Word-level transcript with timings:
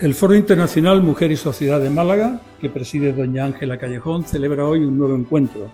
El 0.00 0.14
Foro 0.14 0.34
Internacional 0.34 1.02
Mujer 1.02 1.30
y 1.30 1.36
Sociedad 1.36 1.78
de 1.78 1.90
Málaga, 1.90 2.40
que 2.58 2.70
preside 2.70 3.12
doña 3.12 3.44
Ángela 3.44 3.76
Callejón, 3.76 4.24
celebra 4.24 4.64
hoy 4.64 4.82
un 4.82 4.96
nuevo 4.96 5.14
encuentro. 5.14 5.70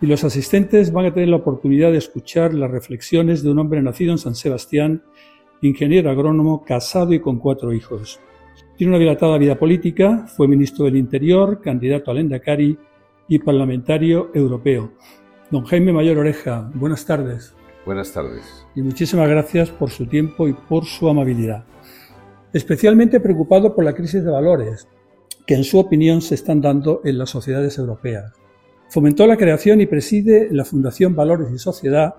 Y 0.00 0.06
los 0.06 0.22
asistentes 0.22 0.92
van 0.92 1.06
a 1.06 1.12
tener 1.12 1.30
la 1.30 1.38
oportunidad 1.38 1.90
de 1.90 1.98
escuchar 1.98 2.54
las 2.54 2.70
reflexiones 2.70 3.42
de 3.42 3.50
un 3.50 3.58
hombre 3.58 3.82
nacido 3.82 4.12
en 4.12 4.18
San 4.18 4.36
Sebastián, 4.36 5.02
ingeniero 5.62 6.10
agrónomo, 6.10 6.64
casado 6.64 7.12
y 7.12 7.18
con 7.18 7.40
cuatro 7.40 7.72
hijos. 7.72 8.20
Tiene 8.76 8.92
una 8.92 9.00
dilatada 9.00 9.36
vida 9.36 9.58
política, 9.58 10.28
fue 10.28 10.46
ministro 10.46 10.84
del 10.84 10.94
Interior, 10.94 11.60
candidato 11.60 12.12
al 12.12 12.18
Endacari 12.18 12.78
y 13.26 13.40
parlamentario 13.40 14.30
europeo. 14.32 14.92
Don 15.50 15.64
Jaime 15.64 15.92
Mayor 15.92 16.18
Oreja, 16.18 16.70
buenas 16.72 17.04
tardes. 17.04 17.52
Buenas 17.84 18.12
tardes. 18.12 18.64
Y 18.76 18.82
muchísimas 18.82 19.28
gracias 19.28 19.70
por 19.70 19.90
su 19.90 20.06
tiempo 20.06 20.46
y 20.46 20.52
por 20.52 20.84
su 20.84 21.08
amabilidad 21.08 21.64
especialmente 22.54 23.18
preocupado 23.18 23.74
por 23.74 23.84
la 23.84 23.94
crisis 23.94 24.24
de 24.24 24.30
valores 24.30 24.88
que 25.44 25.54
en 25.54 25.64
su 25.64 25.78
opinión 25.78 26.22
se 26.22 26.36
están 26.36 26.60
dando 26.60 27.02
en 27.04 27.18
las 27.18 27.28
sociedades 27.28 27.76
europeas. 27.78 28.32
Fomentó 28.88 29.26
la 29.26 29.36
creación 29.36 29.80
y 29.80 29.86
preside 29.86 30.48
la 30.52 30.64
Fundación 30.64 31.16
Valores 31.16 31.48
y 31.52 31.58
Sociedad 31.58 32.14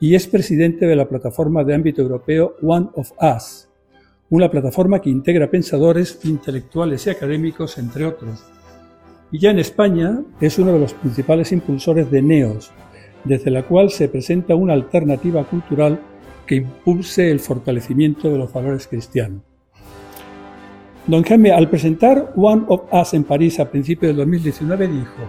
y 0.00 0.16
es 0.16 0.26
presidente 0.26 0.86
de 0.86 0.96
la 0.96 1.08
plataforma 1.08 1.62
de 1.62 1.74
ámbito 1.74 2.02
europeo 2.02 2.56
One 2.60 2.88
of 2.94 3.12
Us, 3.20 3.68
una 4.28 4.50
plataforma 4.50 5.00
que 5.00 5.08
integra 5.08 5.50
pensadores, 5.50 6.18
intelectuales 6.24 7.06
y 7.06 7.10
académicos, 7.10 7.78
entre 7.78 8.06
otros. 8.06 8.44
Y 9.30 9.38
ya 9.38 9.52
en 9.52 9.60
España 9.60 10.20
es 10.40 10.58
uno 10.58 10.72
de 10.72 10.80
los 10.80 10.94
principales 10.94 11.52
impulsores 11.52 12.10
de 12.10 12.22
NEOS, 12.22 12.72
desde 13.24 13.52
la 13.52 13.62
cual 13.62 13.90
se 13.90 14.08
presenta 14.08 14.56
una 14.56 14.72
alternativa 14.72 15.44
cultural 15.44 16.00
que 16.44 16.56
impulse 16.56 17.30
el 17.30 17.38
fortalecimiento 17.38 18.30
de 18.30 18.38
los 18.38 18.52
valores 18.52 18.88
cristianos. 18.88 19.49
Don 21.10 21.24
Jaime, 21.24 21.50
al 21.50 21.68
presentar 21.68 22.32
One 22.36 22.66
of 22.68 22.82
Us 22.92 23.14
en 23.14 23.24
París 23.24 23.58
a 23.58 23.68
principios 23.68 24.10
del 24.10 24.18
2019, 24.18 24.86
dijo, 24.86 25.22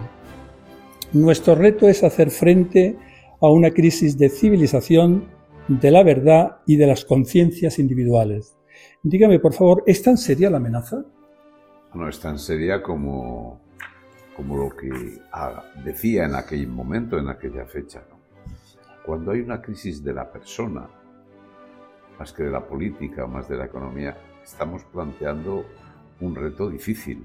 nuestro 1.12 1.56
reto 1.56 1.88
es 1.88 2.04
hacer 2.04 2.30
frente 2.30 2.96
a 3.40 3.50
una 3.50 3.72
crisis 3.72 4.16
de 4.16 4.28
civilización, 4.28 5.24
de 5.66 5.90
la 5.90 6.04
verdad 6.04 6.58
y 6.66 6.76
de 6.76 6.86
las 6.86 7.04
conciencias 7.04 7.80
individuales. 7.80 8.56
Dígame, 9.02 9.40
por 9.40 9.54
favor, 9.54 9.82
¿es 9.84 10.00
tan 10.04 10.18
seria 10.18 10.50
la 10.50 10.58
amenaza? 10.58 11.04
No 11.94 12.08
es 12.08 12.20
tan 12.20 12.38
seria 12.38 12.80
como, 12.80 13.60
como 14.36 14.58
lo 14.58 14.76
que 14.76 14.88
ah, 15.32 15.64
decía 15.84 16.26
en 16.26 16.36
aquel 16.36 16.68
momento, 16.68 17.18
en 17.18 17.28
aquella 17.28 17.66
fecha. 17.66 18.04
Cuando 19.04 19.32
hay 19.32 19.40
una 19.40 19.60
crisis 19.60 20.04
de 20.04 20.12
la 20.12 20.30
persona, 20.30 20.88
más 22.20 22.32
que 22.32 22.44
de 22.44 22.52
la 22.52 22.64
política, 22.64 23.26
más 23.26 23.48
de 23.48 23.56
la 23.56 23.64
economía, 23.64 24.16
estamos 24.42 24.84
planteando 24.84 25.64
un 26.20 26.34
reto 26.34 26.68
difícil, 26.68 27.24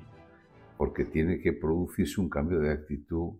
porque 0.77 1.05
tiene 1.05 1.39
que 1.39 1.53
producirse 1.53 2.21
un 2.21 2.29
cambio 2.29 2.59
de 2.59 2.71
actitud 2.71 3.33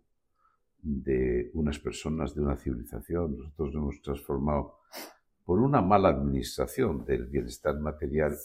de 0.82 1.52
unas 1.54 1.80
personas, 1.80 2.34
de 2.34 2.42
una 2.42 2.56
civilización. 2.56 3.38
Nosotros 3.38 3.74
nos 3.74 3.76
hemos 3.76 4.02
transformado 4.02 4.80
por 5.46 5.60
una 5.60 5.82
mala 5.82 6.10
administración 6.10 7.06
del 7.06 7.26
bienestar 7.28 7.80
material 7.80 8.36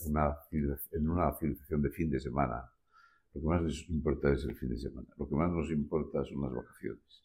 en 0.92 1.10
una 1.10 1.32
civilización 1.32 1.82
de 1.82 1.90
fin 1.90 2.10
de 2.10 2.20
semana. 2.20 2.70
Lo 3.34 3.40
que 3.40 3.46
más 3.46 3.62
nos 3.62 3.88
importa 3.88 4.32
es 4.32 4.44
el 4.44 4.54
fin 4.54 4.68
de 4.68 4.78
semana. 4.78 5.08
Lo 5.16 5.28
que 5.28 5.34
más 5.34 5.50
nos 5.50 5.70
importa 5.70 6.24
son 6.24 6.42
las 6.42 6.52
vacaciones. 6.52 7.22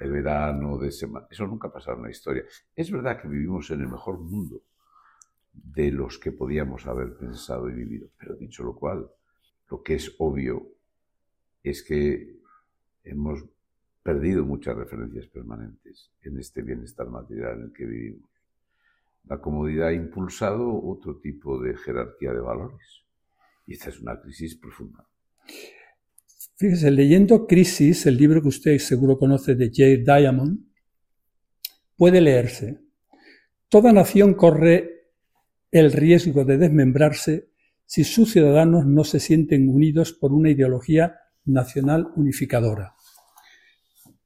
El 0.00 0.12
verano 0.12 0.78
de 0.78 0.92
semana. 0.92 1.26
Eso 1.30 1.46
nunca 1.46 1.68
ha 1.68 1.72
pasado 1.72 1.96
en 1.96 2.04
la 2.04 2.10
historia. 2.10 2.44
Es 2.76 2.90
verdad 2.92 3.20
que 3.20 3.26
vivimos 3.26 3.70
en 3.70 3.80
el 3.80 3.88
mejor 3.88 4.18
mundo 4.18 4.62
de 5.64 5.90
los 5.90 6.18
que 6.18 6.32
podíamos 6.32 6.86
haber 6.86 7.16
pensado 7.16 7.68
y 7.68 7.74
vivido. 7.74 8.08
Pero 8.18 8.36
dicho 8.36 8.62
lo 8.62 8.74
cual, 8.74 9.08
lo 9.70 9.82
que 9.82 9.94
es 9.94 10.14
obvio 10.18 10.68
es 11.62 11.82
que 11.82 12.38
hemos 13.04 13.44
perdido 14.02 14.44
muchas 14.44 14.76
referencias 14.76 15.26
permanentes 15.26 16.10
en 16.22 16.38
este 16.38 16.62
bienestar 16.62 17.08
material 17.08 17.58
en 17.58 17.64
el 17.64 17.72
que 17.72 17.84
vivimos. 17.84 18.30
La 19.24 19.40
comodidad 19.40 19.88
ha 19.88 19.92
impulsado 19.92 20.82
otro 20.82 21.18
tipo 21.18 21.60
de 21.60 21.76
jerarquía 21.76 22.32
de 22.32 22.40
valores. 22.40 23.04
Y 23.66 23.74
esta 23.74 23.90
es 23.90 24.00
una 24.00 24.18
crisis 24.20 24.56
profunda. 24.56 25.06
Fíjese, 26.56 26.90
leyendo 26.90 27.46
Crisis, 27.46 28.06
el 28.06 28.16
libro 28.16 28.42
que 28.42 28.48
usted 28.48 28.78
seguro 28.78 29.18
conoce 29.18 29.54
de 29.54 29.70
Jay 29.72 30.02
Diamond, 30.02 30.58
puede 31.96 32.20
leerse. 32.20 32.80
Toda 33.68 33.92
nación 33.92 34.34
corre 34.34 34.97
el 35.70 35.92
riesgo 35.92 36.44
de 36.44 36.58
desmembrarse 36.58 37.50
si 37.84 38.04
sus 38.04 38.32
ciudadanos 38.32 38.86
no 38.86 39.04
se 39.04 39.20
sienten 39.20 39.68
unidos 39.68 40.12
por 40.12 40.32
una 40.32 40.50
ideología 40.50 41.20
nacional 41.44 42.08
unificadora. 42.16 42.94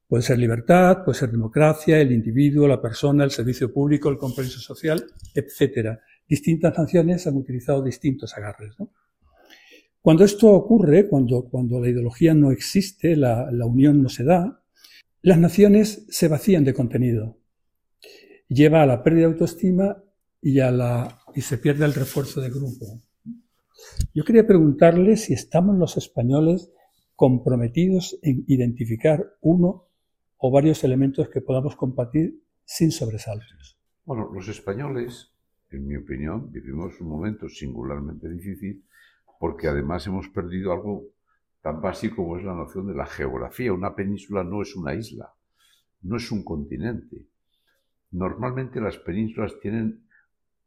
Puede 0.07 0.23
ser 0.23 0.37
libertad, 0.37 1.03
puede 1.03 1.17
ser 1.17 1.31
democracia, 1.31 1.99
el 1.99 2.11
individuo, 2.11 2.67
la 2.67 2.81
persona, 2.81 3.23
el 3.23 3.31
servicio 3.31 3.73
público, 3.73 4.09
el 4.09 4.17
compromiso 4.17 4.59
social, 4.59 5.05
etc. 5.33 5.97
Distintas 6.27 6.77
naciones 6.77 7.25
han 7.25 7.37
utilizado 7.37 7.81
distintos 7.81 8.35
agarres. 8.37 8.75
Cuando 10.01 10.25
esto 10.25 10.49
ocurre, 10.49 11.07
cuando, 11.07 11.47
cuando 11.49 11.79
la 11.79 11.89
ideología 11.89 12.33
no 12.33 12.51
existe, 12.51 13.15
la, 13.15 13.49
la 13.51 13.65
unión 13.65 14.03
no 14.03 14.09
se 14.09 14.25
da, 14.25 14.61
las 15.21 15.37
naciones 15.37 16.05
se 16.09 16.27
vacían 16.27 16.65
de 16.65 16.73
contenido. 16.73 17.37
Lleva 18.49 18.83
a 18.83 18.85
la 18.85 19.01
pérdida 19.01 19.27
de 19.27 19.33
autoestima 19.33 20.03
y, 20.41 20.59
a 20.59 20.69
la, 20.69 21.22
y 21.35 21.41
se 21.41 21.57
pierde 21.57 21.85
el 21.85 21.93
refuerzo 21.93 22.41
de 22.41 22.49
grupo. 22.49 22.85
Yo 24.13 24.23
quería 24.23 24.45
preguntarle 24.45 25.17
si 25.17 25.33
estamos 25.33 25.77
los 25.77 25.97
españoles 25.97 26.71
comprometidos 27.15 28.17
en 28.21 28.43
identificar 28.47 29.35
uno 29.41 29.87
o 30.37 30.51
varios 30.51 30.83
elementos 30.83 31.29
que 31.29 31.41
podamos 31.41 31.75
compartir 31.75 32.41
sin 32.65 32.91
sobresaltos. 32.91 33.77
Bueno, 34.05 34.29
los 34.33 34.47
españoles, 34.47 35.31
en 35.71 35.87
mi 35.87 35.95
opinión, 35.95 36.51
vivimos 36.51 36.99
un 36.99 37.07
momento 37.07 37.47
singularmente 37.47 38.29
difícil 38.29 38.83
porque 39.39 39.67
además 39.67 40.05
hemos 40.07 40.29
perdido 40.29 40.71
algo 40.71 41.05
tan 41.61 41.81
básico 41.81 42.17
como 42.17 42.37
es 42.37 42.43
la 42.43 42.53
noción 42.53 42.87
de 42.87 42.93
la 42.93 43.05
geografía. 43.05 43.73
Una 43.73 43.95
península 43.95 44.43
no 44.43 44.61
es 44.61 44.75
una 44.75 44.93
isla, 44.93 45.33
no 46.01 46.17
es 46.17 46.31
un 46.31 46.43
continente. 46.43 47.25
Normalmente 48.11 48.79
las 48.81 48.97
penínsulas 48.97 49.59
tienen 49.61 50.03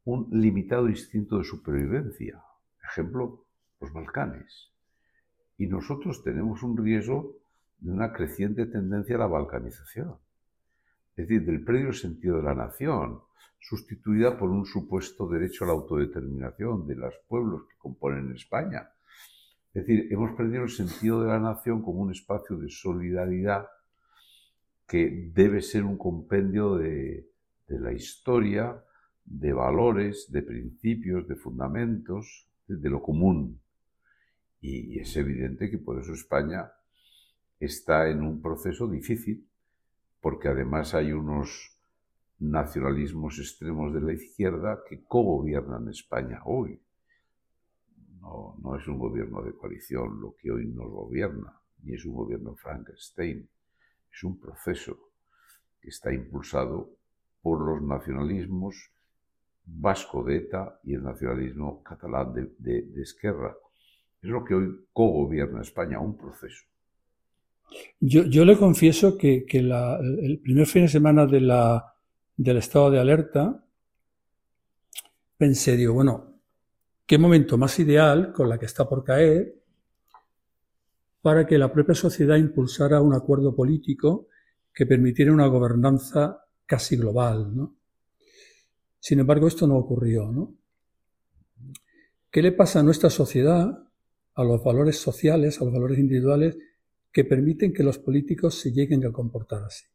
un 0.06 0.28
limitado 0.30 0.88
instinto 0.88 1.38
de 1.38 1.44
supervivencia. 1.44 2.40
Ejemplo, 2.82 3.44
los 3.80 3.92
Balcanes. 3.92 4.70
Y 5.58 5.66
nosotros 5.66 6.22
tenemos 6.22 6.62
un 6.62 6.76
riesgo 6.76 7.36
de 7.78 7.90
una 7.90 8.12
creciente 8.12 8.66
tendencia 8.66 9.16
a 9.16 9.20
la 9.20 9.26
balcanización. 9.26 10.16
Es 11.16 11.28
decir, 11.28 11.44
del 11.44 11.64
predio 11.64 11.92
sentido 11.92 12.36
de 12.36 12.44
la 12.44 12.54
nación, 12.54 13.20
sustituida 13.58 14.38
por 14.38 14.48
un 14.48 14.64
supuesto 14.64 15.26
derecho 15.26 15.64
a 15.64 15.68
la 15.68 15.72
autodeterminación 15.72 16.86
de 16.86 16.94
los 16.94 17.14
pueblos 17.26 17.62
que 17.68 17.76
componen 17.76 18.32
España. 18.32 18.88
Es 19.74 19.86
decir, 19.86 20.06
hemos 20.12 20.36
perdido 20.36 20.62
el 20.62 20.70
sentido 20.70 21.22
de 21.22 21.28
la 21.28 21.40
nación 21.40 21.82
como 21.82 22.02
un 22.02 22.12
espacio 22.12 22.56
de 22.58 22.68
solidaridad 22.68 23.66
que 24.86 25.32
debe 25.34 25.62
ser 25.62 25.82
un 25.82 25.98
compendio 25.98 26.76
de, 26.76 27.28
de 27.66 27.80
la 27.80 27.92
historia, 27.92 28.84
de 29.26 29.52
valores, 29.52 30.30
de 30.30 30.42
principios, 30.42 31.26
de 31.28 31.36
fundamentos, 31.36 32.46
de 32.68 32.88
lo 32.88 33.02
común. 33.02 33.60
Y 34.60 34.98
es 34.98 35.16
evidente 35.16 35.70
que 35.70 35.78
por 35.78 36.00
eso 36.00 36.14
España 36.14 36.72
está 37.60 38.08
en 38.08 38.22
un 38.22 38.40
proceso 38.40 38.88
difícil, 38.88 39.46
porque 40.20 40.48
además 40.48 40.94
hay 40.94 41.12
unos 41.12 41.76
nacionalismos 42.38 43.38
extremos 43.38 43.92
de 43.94 44.00
la 44.00 44.12
izquierda 44.12 44.82
que 44.88 45.02
cogobiernan 45.04 45.88
España 45.88 46.42
hoy. 46.44 46.80
No, 48.20 48.56
no 48.62 48.76
es 48.76 48.86
un 48.88 48.98
gobierno 48.98 49.42
de 49.42 49.52
coalición 49.52 50.20
lo 50.20 50.34
que 50.36 50.50
hoy 50.50 50.66
nos 50.66 50.90
gobierna, 50.90 51.60
ni 51.82 51.94
es 51.94 52.04
un 52.04 52.14
gobierno 52.14 52.54
Frankenstein. 52.54 53.48
Es 54.12 54.24
un 54.24 54.38
proceso 54.38 55.10
que 55.80 55.90
está 55.90 56.12
impulsado 56.12 56.90
por 57.42 57.60
los 57.60 57.82
nacionalismos 57.82 58.90
vasco 59.66 60.22
de 60.22 60.36
ETA 60.36 60.80
y 60.84 60.94
el 60.94 61.02
nacionalismo 61.02 61.82
catalán 61.82 62.32
de, 62.58 63.02
Esquerra. 63.02 63.56
Es 64.22 64.30
lo 64.30 64.44
que 64.44 64.54
hoy 64.54 64.86
cogobierna 64.92 65.60
España, 65.60 66.00
un 66.00 66.16
proceso. 66.16 66.64
Yo, 68.00 68.44
le 68.44 68.56
confieso 68.56 69.18
que, 69.18 69.44
el 69.48 70.40
primer 70.42 70.66
fin 70.66 70.82
de 70.82 70.88
semana 70.88 71.26
de 71.26 71.40
la, 71.40 71.94
del 72.36 72.58
estado 72.58 72.90
de 72.92 73.00
alerta 73.00 73.64
pensé, 75.36 75.76
digo, 75.76 75.94
bueno, 75.94 76.40
qué 77.04 77.18
momento 77.18 77.58
más 77.58 77.78
ideal 77.78 78.32
con 78.32 78.48
la 78.48 78.58
que 78.58 78.66
está 78.66 78.88
por 78.88 79.04
caer 79.04 79.54
para 81.20 81.44
que 81.44 81.58
la 81.58 81.72
propia 81.72 81.94
sociedad 81.94 82.36
impulsara 82.36 83.02
un 83.02 83.12
acuerdo 83.12 83.54
político 83.54 84.28
que 84.72 84.86
permitiera 84.86 85.32
una 85.32 85.46
gobernanza 85.46 86.44
casi 86.64 86.96
global, 86.96 87.54
¿no? 87.54 87.75
Sin 89.06 89.20
embargo, 89.20 89.46
esto 89.46 89.68
no 89.68 89.76
ocurrió. 89.76 90.32
¿no? 90.32 90.52
¿Qué 92.28 92.42
le 92.42 92.50
pasa 92.50 92.80
a 92.80 92.82
nuestra 92.82 93.08
sociedad, 93.08 93.88
a 94.34 94.42
los 94.42 94.64
valores 94.64 94.96
sociales, 94.98 95.60
a 95.60 95.64
los 95.64 95.72
valores 95.72 96.00
individuales, 96.00 96.58
que 97.12 97.24
permiten 97.24 97.72
que 97.72 97.84
los 97.84 97.98
políticos 97.98 98.58
se 98.58 98.72
lleguen 98.72 99.06
a 99.06 99.12
comportar 99.12 99.62
así? 99.62 99.86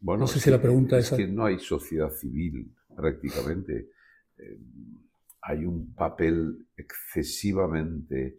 Bueno, 0.00 0.20
no 0.20 0.26
sé 0.26 0.38
si 0.38 0.50
la 0.50 0.60
pregunta 0.60 0.98
es, 0.98 1.10
es 1.10 1.16
que 1.16 1.26
no 1.26 1.46
hay 1.46 1.58
sociedad 1.58 2.10
civil 2.10 2.74
prácticamente. 2.94 3.88
Eh, 4.36 4.60
hay 5.40 5.64
un 5.64 5.94
papel 5.94 6.66
excesivamente 6.76 8.38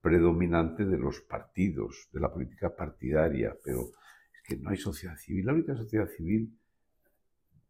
predominante 0.00 0.84
de 0.84 0.96
los 0.96 1.22
partidos, 1.22 2.08
de 2.12 2.20
la 2.20 2.32
política 2.32 2.72
partidaria, 2.76 3.56
pero 3.64 3.80
es 4.32 4.42
que 4.46 4.58
no 4.58 4.70
hay 4.70 4.76
sociedad 4.76 5.16
civil. 5.16 5.46
La 5.46 5.54
única 5.54 5.74
sociedad 5.74 6.06
civil, 6.06 6.56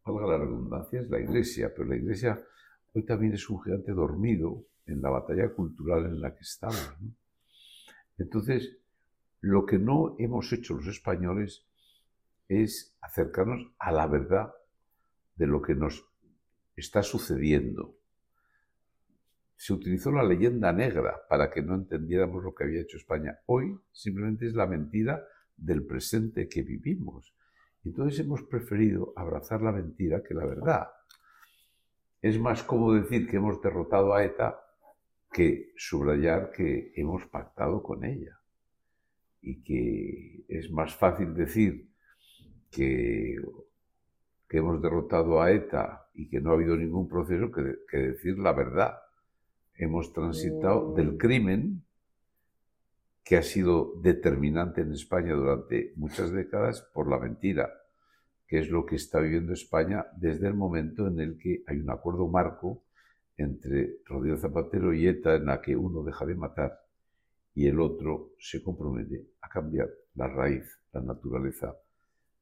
valga 0.04 0.26
la 0.26 0.38
redundancia, 0.38 1.00
es 1.00 1.08
la 1.08 1.18
Iglesia, 1.18 1.72
pero 1.74 1.88
la 1.88 1.96
Iglesia 1.96 2.42
hoy 2.92 3.04
también 3.04 3.32
es 3.32 3.48
un 3.48 3.62
gigante 3.62 3.92
dormido 3.92 4.66
en 4.86 5.00
la 5.00 5.10
batalla 5.10 5.52
cultural 5.52 6.04
en 6.04 6.20
la 6.20 6.34
que 6.34 6.42
estamos. 6.42 6.94
Entonces, 8.18 8.76
lo 9.40 9.64
que 9.64 9.78
no 9.78 10.14
hemos 10.18 10.52
hecho 10.52 10.74
los 10.74 10.86
españoles 10.86 11.66
es 12.48 12.94
acercarnos 13.00 13.72
a 13.78 13.92
la 13.92 14.06
verdad 14.06 14.52
de 15.36 15.46
lo 15.46 15.62
que 15.62 15.74
nos 15.74 16.06
está 16.76 17.02
sucediendo. 17.02 17.96
Se 19.56 19.72
utilizó 19.72 20.12
la 20.12 20.22
leyenda 20.22 20.72
negra 20.72 21.22
para 21.28 21.50
que 21.50 21.62
no 21.62 21.74
entendiéramos 21.74 22.44
lo 22.44 22.54
que 22.54 22.64
había 22.64 22.82
hecho 22.82 22.98
España. 22.98 23.38
Hoy 23.46 23.78
simplemente 23.92 24.46
es 24.46 24.54
la 24.54 24.66
mentira 24.66 25.24
del 25.56 25.86
presente 25.86 26.48
que 26.48 26.62
vivimos. 26.62 27.32
Entonces 27.84 28.20
hemos 28.20 28.42
preferido 28.42 29.12
abrazar 29.16 29.60
la 29.62 29.72
mentira 29.72 30.22
que 30.22 30.34
la 30.34 30.46
verdad. 30.46 30.88
Es 32.22 32.40
más 32.40 32.62
cómodo 32.62 32.94
decir 32.94 33.28
que 33.28 33.36
hemos 33.36 33.60
derrotado 33.60 34.14
a 34.14 34.24
ETA 34.24 34.58
que 35.30 35.72
subrayar 35.76 36.50
que 36.52 36.92
hemos 36.96 37.26
pactado 37.26 37.82
con 37.82 38.04
ella. 38.04 38.38
Y 39.42 39.62
que 39.62 40.44
es 40.48 40.70
más 40.70 40.94
fácil 40.94 41.34
decir 41.34 41.90
que, 42.70 43.36
que 44.48 44.58
hemos 44.58 44.80
derrotado 44.80 45.42
a 45.42 45.52
ETA 45.52 46.08
y 46.14 46.28
que 46.28 46.40
no 46.40 46.50
ha 46.50 46.54
habido 46.54 46.76
ningún 46.76 47.08
proceso 47.08 47.50
que, 47.50 47.96
decir 47.96 48.38
la 48.38 48.52
verdad. 48.52 48.94
Hemos 49.76 50.12
transitado 50.12 50.92
mm. 50.92 50.94
del 50.94 51.16
crimen, 51.18 51.83
que 53.24 53.36
ha 53.36 53.42
sido 53.42 53.94
determinante 54.02 54.82
en 54.82 54.92
España 54.92 55.32
durante 55.34 55.92
muchas 55.96 56.30
décadas, 56.30 56.82
por 56.92 57.08
la 57.08 57.18
mentira, 57.18 57.72
que 58.46 58.58
es 58.58 58.68
lo 58.68 58.84
que 58.84 58.96
está 58.96 59.18
viviendo 59.20 59.52
España 59.52 60.06
desde 60.16 60.46
el 60.46 60.54
momento 60.54 61.08
en 61.08 61.18
el 61.18 61.38
que 61.38 61.64
hay 61.66 61.78
un 61.78 61.90
acuerdo 61.90 62.28
marco 62.28 62.84
entre 63.36 63.96
Rodríguez 64.04 64.42
Zapatero 64.42 64.92
y 64.92 65.08
ETA 65.08 65.36
en 65.36 65.46
la 65.46 65.60
que 65.60 65.74
uno 65.74 66.02
deja 66.02 66.26
de 66.26 66.34
matar 66.34 66.80
y 67.54 67.66
el 67.66 67.80
otro 67.80 68.32
se 68.38 68.62
compromete 68.62 69.24
a 69.40 69.48
cambiar 69.48 69.88
la 70.14 70.28
raíz, 70.28 70.78
la 70.92 71.00
naturaleza 71.00 71.74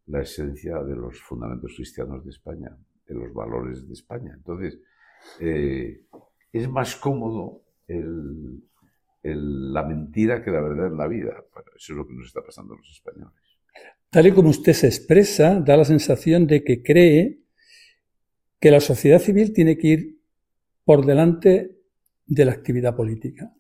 la 0.07 0.23
esencia 0.23 0.83
de 0.83 0.97
los 0.97 1.21
fundamentos 1.21 1.73
cristianos 1.77 2.25
de 2.25 2.31
España, 2.31 2.77
de 3.07 3.15
los 3.15 3.33
valores 3.33 3.87
de 3.87 3.95
España. 3.95 4.33
Entonces, 4.35 4.79
eh, 5.41 6.05
es 6.53 6.69
más 6.69 6.97
cómodo 6.97 7.63
la 9.23 9.85
mentira 9.85 10.43
que 10.43 10.51
la 10.51 10.61
verdad 10.61 10.89
en 10.89 10.97
la 10.97 11.07
vida. 11.07 11.45
eso 11.77 11.93
es 11.93 11.97
lo 11.97 12.07
que 12.07 12.15
nos 12.15 12.27
está 12.27 12.43
pasando 12.43 12.75
a 12.75 12.77
los 12.77 12.91
españoles. 12.91 13.35
Tal 14.11 14.27
y 14.27 14.33
como 14.33 14.51
usted 14.51 14.73
se 14.73 14.89
expresa, 14.89 15.61
da 15.61 15.77
la 15.77 15.85
sensación 15.85 16.47
de 16.47 16.63
que 16.63 16.83
cree 16.83 17.41
que 18.61 18.71
la 18.71 18.81
sociedad 18.81 19.19
civil 19.19 19.53
tiene 19.53 19.79
que 19.79 19.89
ir 19.89 20.19
por 20.85 21.07
delante 21.07 21.79
de 22.27 22.45
la 22.45 22.53
actividad 22.53 22.95
política. 22.95 23.55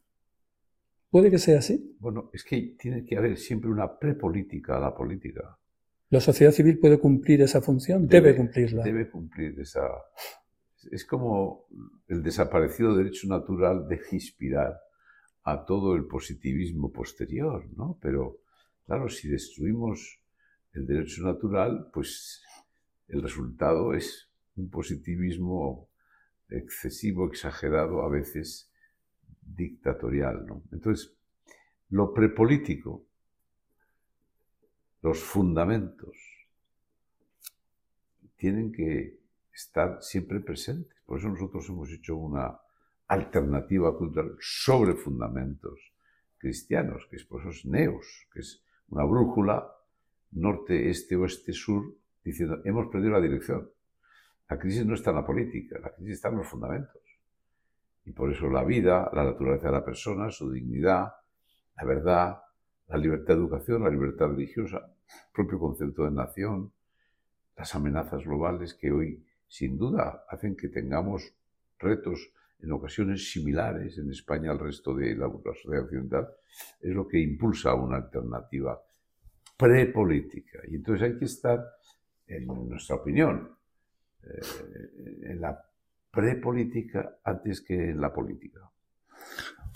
¿Puede 1.10 1.30
que 1.30 1.38
sea 1.38 1.58
así? 1.58 1.96
Bueno, 2.00 2.30
es 2.32 2.44
que 2.44 2.74
tiene 2.78 3.04
que 3.04 3.16
haber 3.16 3.36
siempre 3.36 3.70
una 3.70 3.98
prepolítica 3.98 4.76
a 4.76 4.80
la 4.80 4.94
política. 4.94 5.58
¿La 6.08 6.20
sociedad 6.20 6.52
civil 6.52 6.78
puede 6.78 6.98
cumplir 6.98 7.42
esa 7.42 7.60
función? 7.60 8.06
Debe, 8.06 8.36
cumplirla. 8.36 8.82
Debe 8.82 9.10
cumplir 9.10 9.58
esa... 9.60 9.88
Es 10.90 11.04
como 11.04 11.66
el 12.08 12.22
desaparecido 12.22 12.94
derecho 12.96 13.28
natural 13.28 13.88
de 13.88 14.00
inspirar 14.12 14.78
a 15.44 15.64
todo 15.64 15.96
el 15.96 16.04
positivismo 16.04 16.92
posterior, 16.92 17.66
¿no? 17.76 17.98
Pero, 18.00 18.38
claro, 18.86 19.08
si 19.08 19.28
destruimos 19.28 20.20
el 20.72 20.86
derecho 20.86 21.22
natural, 21.22 21.90
pues 21.92 22.42
el 23.08 23.22
resultado 23.22 23.94
es 23.94 24.28
un 24.56 24.70
positivismo 24.70 25.88
excesivo, 26.48 27.26
exagerado, 27.26 28.02
a 28.02 28.08
veces 28.08 28.70
dictatorial, 29.40 30.46
¿no? 30.46 30.62
Entonces, 30.70 31.14
lo 31.90 32.14
prepolítico 32.14 33.04
los 35.02 35.18
fundamentos 35.18 36.16
tienen 38.36 38.72
que 38.72 39.18
estar 39.52 40.00
siempre 40.00 40.40
presentes. 40.40 40.96
Por 41.04 41.18
eso 41.18 41.28
nosotros 41.28 41.68
hemos 41.68 41.90
hecho 41.90 42.16
una 42.16 42.56
alternativa 43.08 43.96
cultural 43.96 44.36
sobre 44.40 44.94
fundamentos 44.94 45.92
cristianos, 46.38 47.06
que 47.08 47.16
es 47.16 47.24
por 47.24 47.40
esos 47.40 47.64
neos, 47.64 48.26
que 48.32 48.40
es 48.40 48.64
una 48.88 49.04
brújula 49.04 49.70
norte, 50.32 50.90
este, 50.90 51.16
oeste, 51.16 51.52
sur, 51.52 51.94
diciendo, 52.24 52.60
hemos 52.64 52.88
perdido 52.88 53.12
la 53.12 53.20
dirección. 53.20 53.70
La 54.48 54.58
crisis 54.58 54.84
no 54.84 54.94
está 54.94 55.10
en 55.10 55.16
la 55.16 55.26
política, 55.26 55.78
la 55.78 55.94
crisis 55.94 56.14
está 56.14 56.28
en 56.28 56.36
los 56.38 56.48
fundamentos. 56.48 57.00
Y 58.04 58.12
por 58.12 58.32
eso 58.32 58.48
la 58.48 58.64
vida, 58.64 59.08
la 59.12 59.24
naturaleza 59.24 59.68
de 59.68 59.72
la 59.72 59.84
persona, 59.84 60.30
su 60.30 60.50
dignidad, 60.50 61.12
la 61.76 61.84
verdad, 61.84 62.42
la 62.88 62.96
libertad 62.96 63.34
de 63.34 63.40
educación, 63.40 63.84
la 63.84 63.90
libertad 63.90 64.28
religiosa, 64.28 64.78
el 64.78 65.32
propio 65.32 65.58
concepto 65.58 66.04
de 66.04 66.10
nación, 66.10 66.72
las 67.56 67.74
amenazas 67.74 68.24
globales 68.24 68.74
que 68.74 68.90
hoy 68.90 69.24
sin 69.46 69.78
duda 69.78 70.24
hacen 70.28 70.56
que 70.56 70.68
tengamos 70.68 71.34
retos 71.78 72.32
en 72.62 72.72
ocasiones 72.72 73.30
similares 73.30 73.98
en 73.98 74.10
España 74.10 74.50
al 74.50 74.58
resto 74.58 74.94
de 74.94 75.16
la, 75.16 75.28
sociedad 75.28 75.84
occidental, 75.84 76.28
es 76.80 76.94
lo 76.94 77.08
que 77.08 77.18
impulsa 77.18 77.74
una 77.74 77.96
alternativa 77.96 78.80
prepolítica. 79.56 80.60
Y 80.68 80.76
entonces 80.76 81.10
hay 81.10 81.18
que 81.18 81.24
estar, 81.24 81.64
en 82.26 82.46
nuestra 82.46 82.96
opinión, 82.96 83.50
eh, 84.22 84.40
en 85.22 85.40
la 85.40 85.60
prepolítica 86.10 87.18
antes 87.24 87.62
que 87.62 87.90
en 87.90 88.00
la 88.00 88.12
política. 88.12 88.60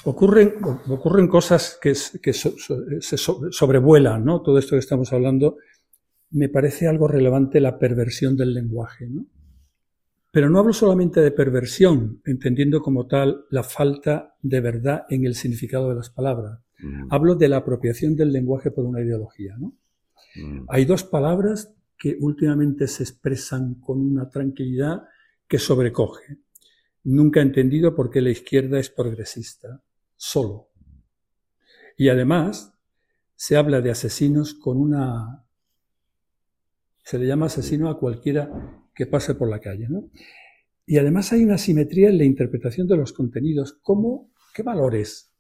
Ocurren, 0.05 0.55
ocurren 0.88 1.26
cosas 1.26 1.78
que, 1.81 1.95
se 1.95 3.16
sobrevuelan, 3.16 4.25
¿no? 4.25 4.43
Todo 4.43 4.59
esto 4.59 4.76
que 4.76 4.81
estamos 4.81 5.12
hablando, 5.12 5.57
me 6.31 6.49
parece 6.49 6.87
algo 6.87 7.09
relevante 7.09 7.61
la 7.61 7.78
perversión 7.78 8.37
del 8.37 8.55
lenguaje, 8.55 9.09
¿no? 9.09 9.26
Pero 10.37 10.50
no 10.50 10.59
hablo 10.59 10.75
solamente 10.75 11.23
de 11.23 11.31
perversión, 11.31 12.21
entendiendo 12.26 12.83
como 12.83 13.07
tal 13.07 13.47
la 13.49 13.62
falta 13.62 14.37
de 14.43 14.61
verdad 14.61 15.07
en 15.09 15.25
el 15.25 15.35
significado 15.35 15.88
de 15.88 15.95
las 15.95 16.11
palabras. 16.11 16.61
Mm. 16.78 17.07
Hablo 17.09 17.37
de 17.37 17.49
la 17.49 17.57
apropiación 17.57 18.16
del 18.16 18.33
lenguaje 18.33 18.71
por 18.71 18.85
una 18.85 19.00
ideología, 19.00 19.57
¿no? 19.57 19.73
Mm. 20.35 20.66
Hay 20.69 20.85
dos 20.85 21.05
palabras 21.05 21.75
que 21.97 22.19
últimamente 22.21 22.87
se 22.87 23.05
expresan 23.05 23.76
con 23.76 23.99
una 23.99 24.28
tranquilidad 24.28 25.05
que 25.49 25.59
sobrecoge. 25.59 26.37
Nunca 27.05 27.40
he 27.40 27.43
entendido 27.43 27.97
por 27.97 28.11
qué 28.11 28.21
la 28.21 28.28
izquierda 28.28 28.78
es 28.78 28.90
progresista, 28.90 29.83
solo. 30.16 30.69
Y 31.97 32.11
además 32.11 32.75
se 33.37 33.57
habla 33.57 33.81
de 33.81 33.90
asesinos 33.90 34.52
con 34.52 34.76
una... 34.76 35.47
Se 37.05 37.19
le 37.19 37.26
llama 37.26 37.47
asesino 37.47 37.88
a 37.88 37.99
cualquiera 37.99 38.85
que 38.97 39.07
pase 39.07 39.35
por 39.35 39.49
la 39.49 39.61
calle, 39.61 39.87
¿no? 39.88 40.11
Y 40.87 40.97
además 40.97 41.33
hay 41.33 41.45
una 41.45 41.59
simetría 41.59 42.09
en 42.09 42.19
la 42.19 42.25
interpretación 42.25 42.88
de 42.88 42.97
los 42.97 43.12
contenidos. 43.12 43.79
¿Cómo, 43.83 44.33
qué 44.55 44.62
valores 44.62 45.33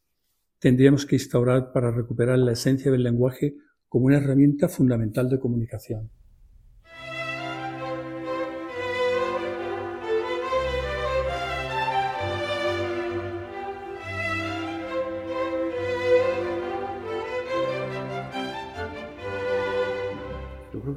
tendríamos 0.58 1.06
que 1.06 1.16
instaurar 1.16 1.72
para 1.72 1.90
recuperar 1.90 2.38
la 2.38 2.52
esencia 2.52 2.92
del 2.92 3.02
lenguaje 3.02 3.56
como 3.88 4.06
una 4.06 4.18
herramienta 4.18 4.68
fundamental 4.68 5.30
de 5.30 5.40
comunicación? 5.40 6.10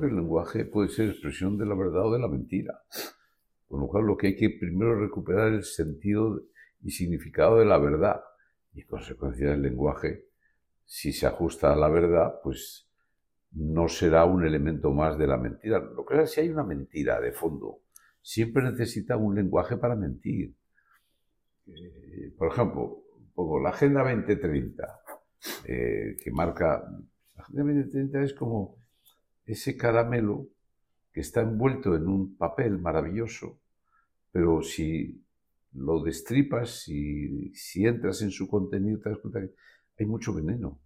El 0.07 0.15
lenguaje 0.15 0.65
puede 0.65 0.89
ser 0.89 1.09
expresión 1.09 1.57
de 1.57 1.65
la 1.65 1.75
verdad 1.75 2.07
o 2.07 2.13
de 2.13 2.19
la 2.19 2.27
mentira. 2.27 2.81
Con 3.67 3.81
lo 3.81 3.87
cual 3.87 4.05
lo 4.05 4.17
que 4.17 4.27
hay 4.27 4.35
que 4.35 4.49
primero 4.49 4.99
recuperar 4.99 5.49
el 5.49 5.63
sentido 5.63 6.41
y 6.81 6.91
significado 6.91 7.59
de 7.59 7.65
la 7.65 7.77
verdad. 7.77 8.21
Y 8.73 8.81
en 8.81 8.87
consecuencia 8.87 9.53
el 9.53 9.61
lenguaje, 9.61 10.25
si 10.85 11.13
se 11.13 11.27
ajusta 11.27 11.73
a 11.73 11.75
la 11.75 11.87
verdad, 11.87 12.39
pues 12.43 12.89
no 13.51 13.87
será 13.87 14.25
un 14.25 14.45
elemento 14.45 14.91
más 14.91 15.17
de 15.17 15.27
la 15.27 15.37
mentira. 15.37 15.79
Lo 15.79 16.05
que 16.05 16.21
es 16.21 16.31
si 16.31 16.41
hay 16.41 16.49
una 16.49 16.63
mentira 16.63 17.19
de 17.19 17.31
fondo, 17.31 17.81
siempre 18.21 18.63
necesita 18.63 19.17
un 19.17 19.35
lenguaje 19.35 19.77
para 19.77 19.95
mentir. 19.95 20.55
eh, 21.67 22.33
por 22.37 22.51
ejemplo, 22.51 23.03
pongo 23.35 23.59
la 23.59 23.69
Agenda 23.69 24.03
2030, 24.03 24.99
eh, 25.65 26.17
que 26.21 26.31
marca, 26.31 26.83
la 27.35 27.43
Agenda 27.43 27.63
2030 27.63 28.23
es 28.23 28.33
como 28.33 28.78
ese 29.51 29.75
caramelo 29.75 30.47
que 31.11 31.21
está 31.21 31.41
envuelto 31.41 31.95
en 31.95 32.07
un 32.07 32.35
papel 32.35 32.77
maravilloso, 32.77 33.59
pero 34.31 34.61
si 34.61 35.23
lo 35.73 36.03
destripas, 36.03 36.83
si, 36.83 37.51
si 37.55 37.85
entras 37.85 38.21
en 38.21 38.29
su 38.29 38.47
contenido, 38.47 38.99
te 38.99 39.09
das 39.09 39.19
cuenta 39.19 39.41
que 39.41 39.53
hay 39.97 40.05
mucho 40.05 40.33
veneno. 40.33 40.79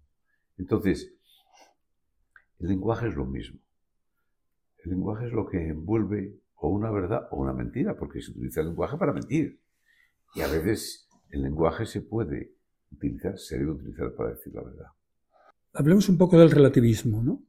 Entonces, 0.57 1.13
el 2.59 2.69
lenguaje 2.69 3.09
es 3.09 3.15
lo 3.15 3.25
mismo. 3.25 3.59
El 4.85 4.91
lenguaje 4.91 5.27
es 5.27 5.33
lo 5.33 5.45
que 5.45 5.67
envuelve 5.67 6.39
o 6.55 6.69
una 6.69 6.89
verdad 6.89 7.27
o 7.31 7.41
una 7.41 7.53
mentira, 7.53 7.97
porque 7.97 8.21
se 8.21 8.31
utiliza 8.31 8.61
el 8.61 8.67
lenguaje 8.67 8.97
para 8.97 9.11
mentir. 9.11 9.59
Y 10.35 10.41
a 10.41 10.47
veces 10.47 11.09
el 11.31 11.41
lenguaje 11.41 11.85
se 11.85 12.01
puede 12.01 12.53
utilizar, 12.91 13.37
se 13.37 13.57
debe 13.57 13.71
utilizar 13.71 14.13
para 14.13 14.29
decir 14.29 14.53
la 14.55 14.63
verdad. 14.63 14.87
Hablemos 15.73 16.07
un 16.07 16.17
poco 16.17 16.37
del 16.37 16.51
relativismo, 16.51 17.21
¿no? 17.21 17.41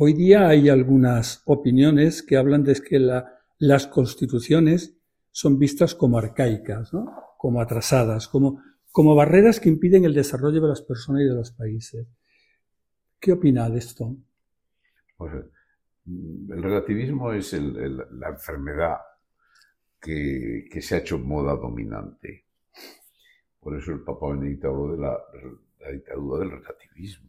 Hoy 0.00 0.12
día 0.12 0.46
hay 0.46 0.68
algunas 0.68 1.42
opiniones 1.44 2.22
que 2.22 2.36
hablan 2.36 2.62
de 2.62 2.74
que 2.74 3.00
las 3.58 3.88
constituciones 3.88 4.96
son 5.32 5.58
vistas 5.58 5.96
como 5.96 6.18
arcaicas, 6.18 6.92
como 7.36 7.60
atrasadas, 7.60 8.28
como, 8.28 8.62
como 8.92 9.16
barreras 9.16 9.58
que 9.58 9.68
impiden 9.68 10.04
el 10.04 10.14
desarrollo 10.14 10.60
de 10.60 10.68
las 10.68 10.82
personas 10.82 11.22
y 11.22 11.24
de 11.24 11.34
los 11.34 11.50
países. 11.50 12.06
¿Qué 13.18 13.32
opina 13.32 13.68
de 13.68 13.78
esto? 13.80 14.14
Pues, 15.16 15.32
el 16.06 16.62
relativismo 16.62 17.32
es 17.32 17.52
la 17.54 18.28
enfermedad 18.28 18.98
que, 20.00 20.78
se 20.80 20.94
ha 20.94 20.98
hecho 20.98 21.18
moda 21.18 21.56
dominante. 21.56 22.44
Por 23.58 23.76
eso 23.76 23.90
el 23.90 24.02
Papa 24.02 24.28
Benedicto 24.28 24.68
habló 24.68 24.92
de 24.92 24.98
la, 24.98 25.90
dictadura 25.90 26.38
del 26.44 26.52
relativismo. 26.52 27.28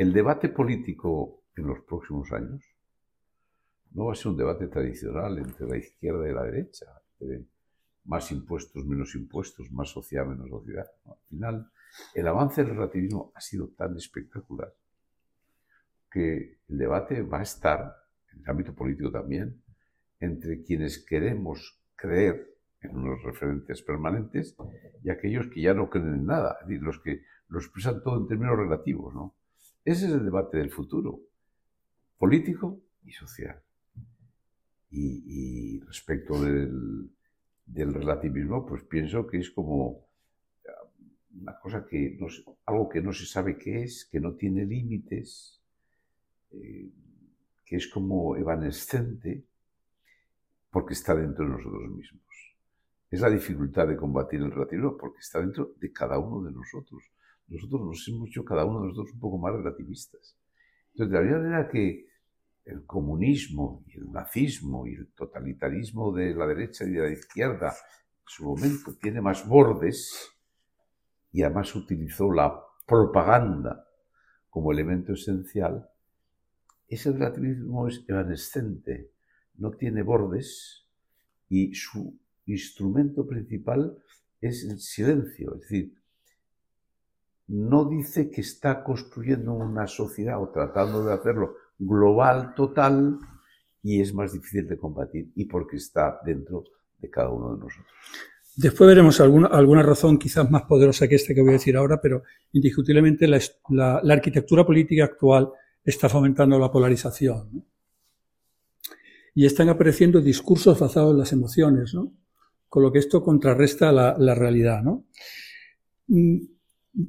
El 0.00 0.14
debate 0.14 0.48
político 0.48 1.42
en 1.54 1.66
los 1.66 1.80
próximos 1.80 2.32
años 2.32 2.64
no 3.90 4.06
va 4.06 4.12
a 4.12 4.14
ser 4.14 4.28
un 4.28 4.38
debate 4.38 4.66
tradicional 4.68 5.36
entre 5.36 5.68
la 5.68 5.76
izquierda 5.76 6.26
y 6.26 6.32
la 6.32 6.42
derecha, 6.44 6.86
más 8.06 8.32
impuestos, 8.32 8.86
menos 8.86 9.14
impuestos, 9.14 9.70
más 9.70 9.90
sociedad, 9.90 10.24
menos 10.24 10.48
sociedad. 10.48 10.86
Al 11.04 11.18
final, 11.28 11.70
el 12.14 12.26
avance 12.26 12.64
del 12.64 12.76
relativismo 12.76 13.30
ha 13.34 13.42
sido 13.42 13.68
tan 13.76 13.94
espectacular 13.94 14.72
que 16.10 16.60
el 16.66 16.78
debate 16.78 17.20
va 17.20 17.40
a 17.40 17.42
estar, 17.42 17.94
en 18.32 18.38
el 18.38 18.48
ámbito 18.48 18.74
político 18.74 19.12
también, 19.12 19.62
entre 20.18 20.62
quienes 20.62 21.04
queremos 21.04 21.78
creer 21.94 22.56
en 22.80 22.96
unos 22.96 23.22
referentes 23.22 23.82
permanentes 23.82 24.56
y 25.04 25.10
aquellos 25.10 25.48
que 25.48 25.60
ya 25.60 25.74
no 25.74 25.90
creen 25.90 26.14
en 26.14 26.24
nada, 26.24 26.56
es 26.62 26.68
decir, 26.68 26.82
los 26.82 26.98
que 27.00 27.20
lo 27.48 27.58
expresan 27.58 28.02
todo 28.02 28.16
en 28.16 28.28
términos 28.28 28.56
relativos. 28.56 29.14
¿no? 29.14 29.34
Ese 29.90 30.06
es 30.06 30.12
el 30.12 30.24
debate 30.24 30.58
del 30.58 30.70
futuro, 30.70 31.20
político 32.16 32.80
y 33.04 33.10
social. 33.10 33.60
Y, 34.92 35.80
respecto 35.80 36.40
del, 36.40 37.10
relativismo, 37.66 38.64
pues 38.64 38.84
pienso 38.84 39.26
que 39.26 39.38
es 39.38 39.50
como 39.50 40.06
una 41.40 41.58
cosa 41.58 41.84
que, 41.84 42.16
algo 42.66 42.88
que 42.88 43.02
no 43.02 43.12
se 43.12 43.26
sabe 43.26 43.58
qué 43.58 43.82
es, 43.82 44.04
que 44.04 44.20
no 44.20 44.34
tiene 44.34 44.64
límites, 44.64 45.60
eh, 46.52 46.88
que 47.64 47.74
es 47.74 47.88
como 47.88 48.36
evanescente, 48.36 49.42
porque 50.70 50.94
está 50.94 51.16
dentro 51.16 51.44
de 51.44 51.50
nosotros 51.50 51.90
mismos. 51.90 52.22
Es 53.10 53.20
la 53.20 53.28
dificultad 53.28 53.88
de 53.88 53.96
combatir 53.96 54.40
el 54.40 54.52
relativismo, 54.52 54.96
porque 54.96 55.18
está 55.18 55.40
dentro 55.40 55.74
de 55.80 55.90
cada 55.90 56.16
uno 56.20 56.46
de 56.46 56.52
nosotros. 56.52 57.02
Nosotros 57.50 57.80
nos 57.82 58.08
hemos 58.08 58.28
hecho 58.28 58.44
cada 58.44 58.64
uno 58.64 58.80
de 58.80 58.88
nosotros 58.88 59.14
un 59.14 59.20
poco 59.20 59.38
más 59.38 59.52
relativistas. 59.52 60.36
Entonces, 60.92 61.12
la 61.12 61.20
misma 61.20 61.38
manera 61.38 61.68
que 61.68 62.06
el 62.64 62.86
comunismo 62.86 63.84
y 63.88 63.98
el 63.98 64.12
nazismo 64.12 64.86
y 64.86 64.94
el 64.94 65.08
totalitarismo 65.08 66.12
de 66.12 66.34
la 66.34 66.46
derecha 66.46 66.84
y 66.84 66.92
de 66.92 67.00
la 67.00 67.10
izquierda 67.10 67.68
en 67.68 68.26
su 68.26 68.44
momento 68.44 68.94
tiene 69.00 69.20
más 69.20 69.46
bordes 69.46 70.30
y 71.32 71.42
además 71.42 71.74
utilizó 71.74 72.32
la 72.32 72.60
propaganda 72.86 73.86
como 74.48 74.72
elemento 74.72 75.12
esencial, 75.12 75.88
ese 76.88 77.12
relativismo 77.12 77.86
es 77.86 78.04
evanescente, 78.08 79.12
no 79.54 79.70
tiene 79.70 80.02
bordes 80.02 80.88
y 81.48 81.72
su 81.74 82.18
instrumento 82.46 83.26
principal 83.26 83.96
es 84.40 84.64
el 84.64 84.80
silencio, 84.80 85.54
es 85.54 85.60
decir, 85.60 85.99
no 87.50 87.84
dice 87.84 88.30
que 88.30 88.40
está 88.40 88.82
construyendo 88.84 89.52
una 89.52 89.86
sociedad 89.86 90.40
o 90.40 90.48
tratando 90.48 91.04
de 91.04 91.12
hacerlo 91.12 91.56
global, 91.78 92.54
total, 92.54 93.18
y 93.82 94.00
es 94.00 94.14
más 94.14 94.32
difícil 94.32 94.68
de 94.68 94.78
combatir, 94.78 95.30
y 95.34 95.46
porque 95.46 95.76
está 95.76 96.20
dentro 96.24 96.64
de 96.98 97.10
cada 97.10 97.30
uno 97.30 97.54
de 97.54 97.60
nosotros. 97.60 97.86
Después 98.56 98.88
veremos 98.88 99.20
alguna, 99.20 99.48
alguna 99.48 99.82
razón 99.82 100.18
quizás 100.18 100.50
más 100.50 100.62
poderosa 100.62 101.08
que 101.08 101.14
esta 101.16 101.34
que 101.34 101.40
voy 101.40 101.50
a 101.50 101.54
decir 101.54 101.76
ahora, 101.76 102.00
pero 102.00 102.22
indiscutiblemente 102.52 103.26
la 103.26 104.00
arquitectura 104.12 104.64
política 104.64 105.04
actual 105.04 105.50
está 105.84 106.08
fomentando 106.08 106.58
la 106.58 106.70
polarización. 106.70 107.64
Y 109.34 109.46
están 109.46 109.68
apareciendo 109.68 110.20
discursos 110.20 110.78
basados 110.78 111.12
en 111.12 111.18
las 111.18 111.32
emociones, 111.32 111.94
¿no? 111.94 112.12
con 112.68 112.82
lo 112.84 112.92
que 112.92 113.00
esto 113.00 113.22
contrarresta 113.22 113.92
la, 113.92 114.34
realidad. 114.34 114.82
¿no? 114.82 115.04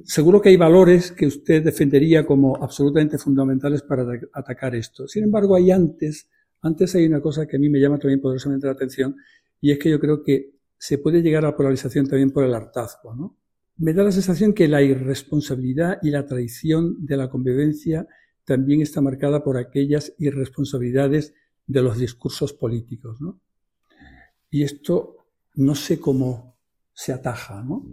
Seguro 0.04 0.40
que 0.40 0.50
hay 0.50 0.56
valores 0.56 1.10
que 1.10 1.26
usted 1.26 1.64
defendería 1.64 2.24
como 2.24 2.56
absolutamente 2.62 3.18
fundamentales 3.18 3.82
para 3.82 4.06
atacar 4.32 4.74
esto. 4.76 5.08
Sin 5.08 5.24
embargo, 5.24 5.56
hay 5.56 5.70
antes, 5.72 6.30
antes 6.60 6.94
hay 6.94 7.06
una 7.06 7.20
cosa 7.20 7.46
que 7.46 7.56
a 7.56 7.58
mí 7.58 7.68
me 7.68 7.80
llama 7.80 7.98
también 7.98 8.20
poderosamente 8.20 8.66
la 8.66 8.74
atención, 8.74 9.16
y 9.60 9.72
es 9.72 9.78
que 9.78 9.90
yo 9.90 9.98
creo 9.98 10.22
que 10.22 10.52
se 10.78 10.98
puede 10.98 11.22
llegar 11.22 11.44
a 11.44 11.50
la 11.50 11.56
polarización 11.56 12.08
también 12.08 12.32
por 12.32 12.44
el 12.44 12.54
hartazgo. 12.54 13.14
¿no? 13.14 13.38
Me 13.76 13.94
da 13.94 14.02
la 14.02 14.12
sensación 14.12 14.52
que 14.52 14.66
la 14.66 14.82
irresponsabilidad 14.82 15.98
y 16.02 16.10
la 16.10 16.26
traición 16.26 17.06
de 17.06 17.16
la 17.16 17.30
convivencia 17.30 18.06
también 18.44 18.82
está 18.82 19.00
marcada 19.00 19.44
por 19.44 19.56
aquellas 19.56 20.12
irresponsabilidades 20.18 21.34
de 21.68 21.82
los 21.82 21.98
discursos 21.98 22.52
políticos. 22.52 23.20
¿no? 23.20 23.40
Y 24.50 24.64
esto 24.64 25.16
no 25.54 25.76
sé 25.76 26.00
cómo 26.00 26.56
se 26.92 27.12
ataja. 27.12 27.62
¿no? 27.62 27.86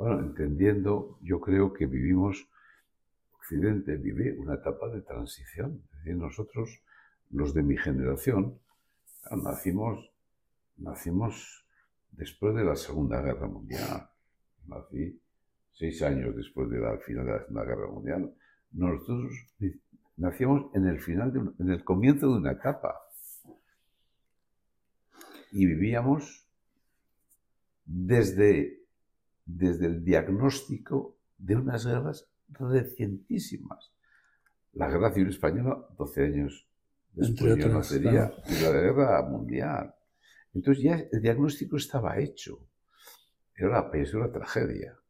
Bueno, 0.00 0.20
entendiendo, 0.20 1.18
yo 1.20 1.42
creo 1.42 1.74
que 1.74 1.84
vivimos, 1.84 2.48
Occidente 3.36 3.98
vive 3.98 4.34
una 4.38 4.54
etapa 4.54 4.88
de 4.88 5.02
transición. 5.02 5.82
Es 5.92 5.98
decir, 5.98 6.16
nosotros, 6.16 6.82
los 7.28 7.52
de 7.52 7.62
mi 7.62 7.76
generación, 7.76 8.58
nacimos, 9.30 10.10
nacimos 10.78 11.66
después 12.12 12.54
de 12.54 12.64
la 12.64 12.76
Segunda 12.76 13.20
Guerra 13.20 13.46
Mundial. 13.46 14.08
Nací 14.68 15.20
seis 15.70 16.00
años 16.00 16.34
después 16.34 16.70
de 16.70 16.78
la 16.78 16.96
final 16.96 17.26
de 17.26 17.32
la 17.32 17.40
Segunda 17.40 17.64
Guerra 17.64 17.88
Mundial 17.88 18.34
nosotros 18.72 19.34
nacíamos 20.16 20.74
en 20.74 20.86
el 20.86 20.98
final, 20.98 21.30
de 21.30 21.40
en 21.58 21.70
el 21.70 21.84
comienzo 21.84 22.32
de 22.32 22.38
una 22.38 22.52
etapa. 22.52 22.98
Y 25.52 25.66
vivíamos 25.66 26.48
desde, 27.84 28.79
desde 29.56 29.86
el 29.86 30.04
diagnóstico 30.04 31.16
de 31.38 31.56
unas 31.56 31.86
guerras 31.86 32.28
recientísimas. 32.48 33.92
La 34.72 34.88
guerra 34.88 35.12
civil 35.12 35.30
española, 35.30 35.86
12 35.96 36.24
años 36.24 36.68
después 37.12 37.56
de 37.56 37.68
la 37.68 37.82
sería, 37.82 38.32
y 38.48 38.62
la 38.62 38.70
guerra 38.70 39.22
mundial. 39.28 39.94
Entonces 40.54 40.82
ya 40.84 40.98
el 41.12 41.20
diagnóstico 41.20 41.76
estaba 41.76 42.18
hecho. 42.18 42.66
Era 43.54 43.68
la 43.68 43.90
peor 43.90 44.14
la 44.14 44.32
tragedia 44.32 45.00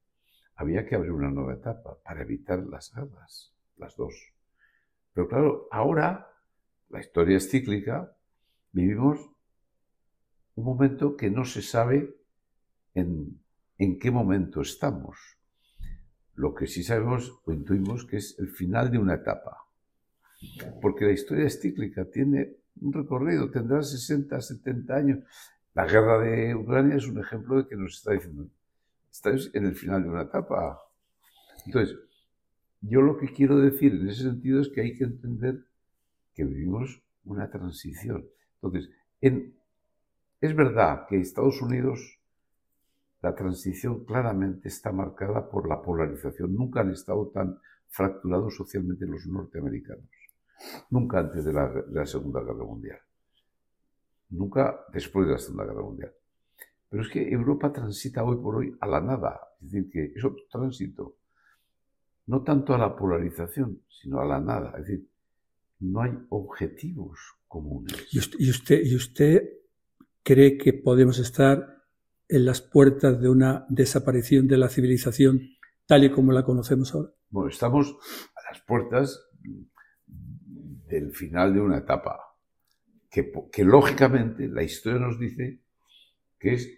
había 0.60 0.84
que 0.84 0.94
abrir 0.94 1.12
una 1.12 1.30
nueva 1.30 1.54
etapa 1.54 1.96
para 2.04 2.20
evitar 2.20 2.58
las 2.58 2.94
guerras, 2.94 3.54
las 3.78 3.96
dos. 3.96 4.34
Pero 5.14 5.26
claro, 5.26 5.68
ahora 5.70 6.28
la 6.90 7.00
historia 7.00 7.38
es 7.38 7.50
cíclica, 7.50 8.14
vivimos 8.70 9.18
un 10.56 10.64
momento 10.64 11.16
que 11.16 11.30
no 11.30 11.46
se 11.46 11.62
sabe 11.62 12.14
en, 12.92 13.40
en 13.80 13.98
qué 13.98 14.10
momento 14.10 14.60
estamos. 14.60 15.18
Lo 16.34 16.54
que 16.54 16.66
sí 16.66 16.82
sabemos 16.82 17.40
o 17.46 17.52
intuimos 17.52 18.04
que 18.04 18.18
es 18.18 18.38
el 18.38 18.48
final 18.48 18.90
de 18.90 18.98
una 18.98 19.14
etapa. 19.14 19.56
Porque 20.82 21.06
la 21.06 21.12
historia 21.12 21.46
es 21.46 21.60
cíclica, 21.60 22.04
tiene 22.04 22.56
un 22.82 22.92
recorrido, 22.92 23.50
tendrá 23.50 23.82
60, 23.82 24.38
70 24.38 24.94
años. 24.94 25.18
La 25.74 25.86
guerra 25.86 26.20
de 26.20 26.54
Ucrania 26.54 26.96
es 26.96 27.06
un 27.06 27.18
ejemplo 27.20 27.56
de 27.56 27.68
que 27.68 27.76
nos 27.76 27.96
está 27.96 28.12
diciendo, 28.12 28.48
Estás 29.10 29.50
en 29.54 29.64
el 29.64 29.74
final 29.74 30.02
de 30.02 30.10
una 30.10 30.22
etapa. 30.22 30.78
Entonces, 31.64 31.96
yo 32.82 33.00
lo 33.00 33.16
que 33.16 33.32
quiero 33.32 33.58
decir 33.58 33.94
en 33.94 34.08
ese 34.08 34.22
sentido 34.22 34.60
es 34.60 34.68
que 34.68 34.82
hay 34.82 34.94
que 34.94 35.04
entender 35.04 35.64
que 36.34 36.44
vivimos 36.44 37.02
una 37.24 37.50
transición. 37.50 38.26
Entonces, 38.60 38.90
en, 39.22 39.56
Es 40.40 40.54
verdad 40.54 41.06
que 41.08 41.18
Estados 41.18 41.60
Unidos, 41.60 42.19
la 43.22 43.34
transición 43.34 44.04
claramente 44.04 44.68
está 44.68 44.92
marcada 44.92 45.48
por 45.48 45.68
la 45.68 45.82
polarización. 45.82 46.54
Nunca 46.54 46.80
han 46.80 46.90
estado 46.90 47.28
tan 47.28 47.58
fracturados 47.88 48.56
socialmente 48.56 49.06
los 49.06 49.26
norteamericanos. 49.26 50.08
Nunca 50.90 51.18
antes 51.18 51.44
de 51.44 51.52
la, 51.52 52.06
Segunda 52.06 52.40
Guerra 52.40 52.64
Mundial. 52.64 52.98
Nunca 54.30 54.84
después 54.92 55.26
de 55.26 55.32
la 55.32 55.38
Segunda 55.38 55.64
Guerra 55.64 55.82
Mundial. 55.82 56.12
Pero 56.88 57.02
es 57.02 57.08
que 57.08 57.30
Europa 57.30 57.72
transita 57.72 58.24
hoy 58.24 58.36
por 58.36 58.56
hoy 58.56 58.76
a 58.80 58.86
la 58.86 59.00
nada. 59.00 59.40
Es 59.60 59.70
decir, 59.70 59.90
que 59.90 60.04
es 60.16 60.24
otro 60.24 60.44
tránsito. 60.50 61.16
No 62.26 62.42
tanto 62.42 62.74
a 62.74 62.78
la 62.78 62.96
polarización, 62.96 63.82
sino 63.88 64.20
a 64.20 64.24
la 64.24 64.40
nada. 64.40 64.72
Es 64.78 64.86
decir, 64.86 65.08
no 65.80 66.02
hay 66.02 66.12
objetivos 66.30 67.18
comunes. 67.48 68.06
¿Y 68.12 68.18
usted, 68.48 68.80
y 68.84 68.94
usted, 68.94 69.60
cree 70.22 70.56
que 70.58 70.72
podemos 70.72 71.18
estar 71.18 71.79
en 72.30 72.44
las 72.44 72.60
puertas 72.60 73.20
de 73.20 73.28
una 73.28 73.66
desaparición 73.68 74.46
de 74.46 74.56
la 74.56 74.68
civilización 74.68 75.40
tal 75.86 76.04
y 76.04 76.10
como 76.10 76.32
la 76.32 76.44
conocemos 76.44 76.94
ahora? 76.94 77.10
Bueno, 77.28 77.50
estamos 77.50 77.96
a 78.36 78.52
las 78.52 78.60
puertas 78.62 79.28
del 80.86 81.12
final 81.12 81.52
de 81.54 81.60
una 81.60 81.78
etapa 81.78 82.18
que, 83.10 83.32
que 83.52 83.64
lógicamente 83.64 84.48
la 84.48 84.62
historia 84.62 85.00
nos 85.00 85.18
dice 85.18 85.62
que 86.38 86.54
es, 86.54 86.68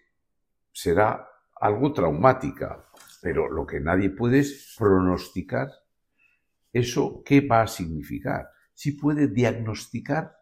será 0.72 1.28
algo 1.60 1.92
traumática, 1.92 2.88
pero 3.20 3.50
lo 3.50 3.66
que 3.66 3.80
nadie 3.80 4.10
puede 4.10 4.40
es 4.40 4.74
pronosticar 4.78 5.68
eso 6.72 7.22
qué 7.24 7.46
va 7.46 7.62
a 7.62 7.66
significar. 7.66 8.48
Si 8.72 8.92
puede 8.92 9.28
diagnosticar, 9.28 10.34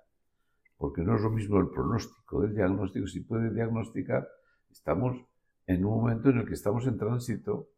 porque 0.77 1.03
no 1.03 1.17
es 1.17 1.23
lo 1.23 1.31
mismo 1.31 1.59
el 1.59 1.69
pronóstico 1.69 2.43
del 2.43 2.55
diagnóstico, 2.55 3.07
si 3.07 3.21
puede 3.21 3.53
diagnosticar, 3.53 4.27
estamos 4.71 5.25
en 5.67 5.85
un 5.85 6.01
momento 6.01 6.31
en 6.31 6.39
el 6.39 6.47
que 6.47 6.55
estamos 6.55 6.87
en 6.87 6.99
tránsito, 6.99 7.69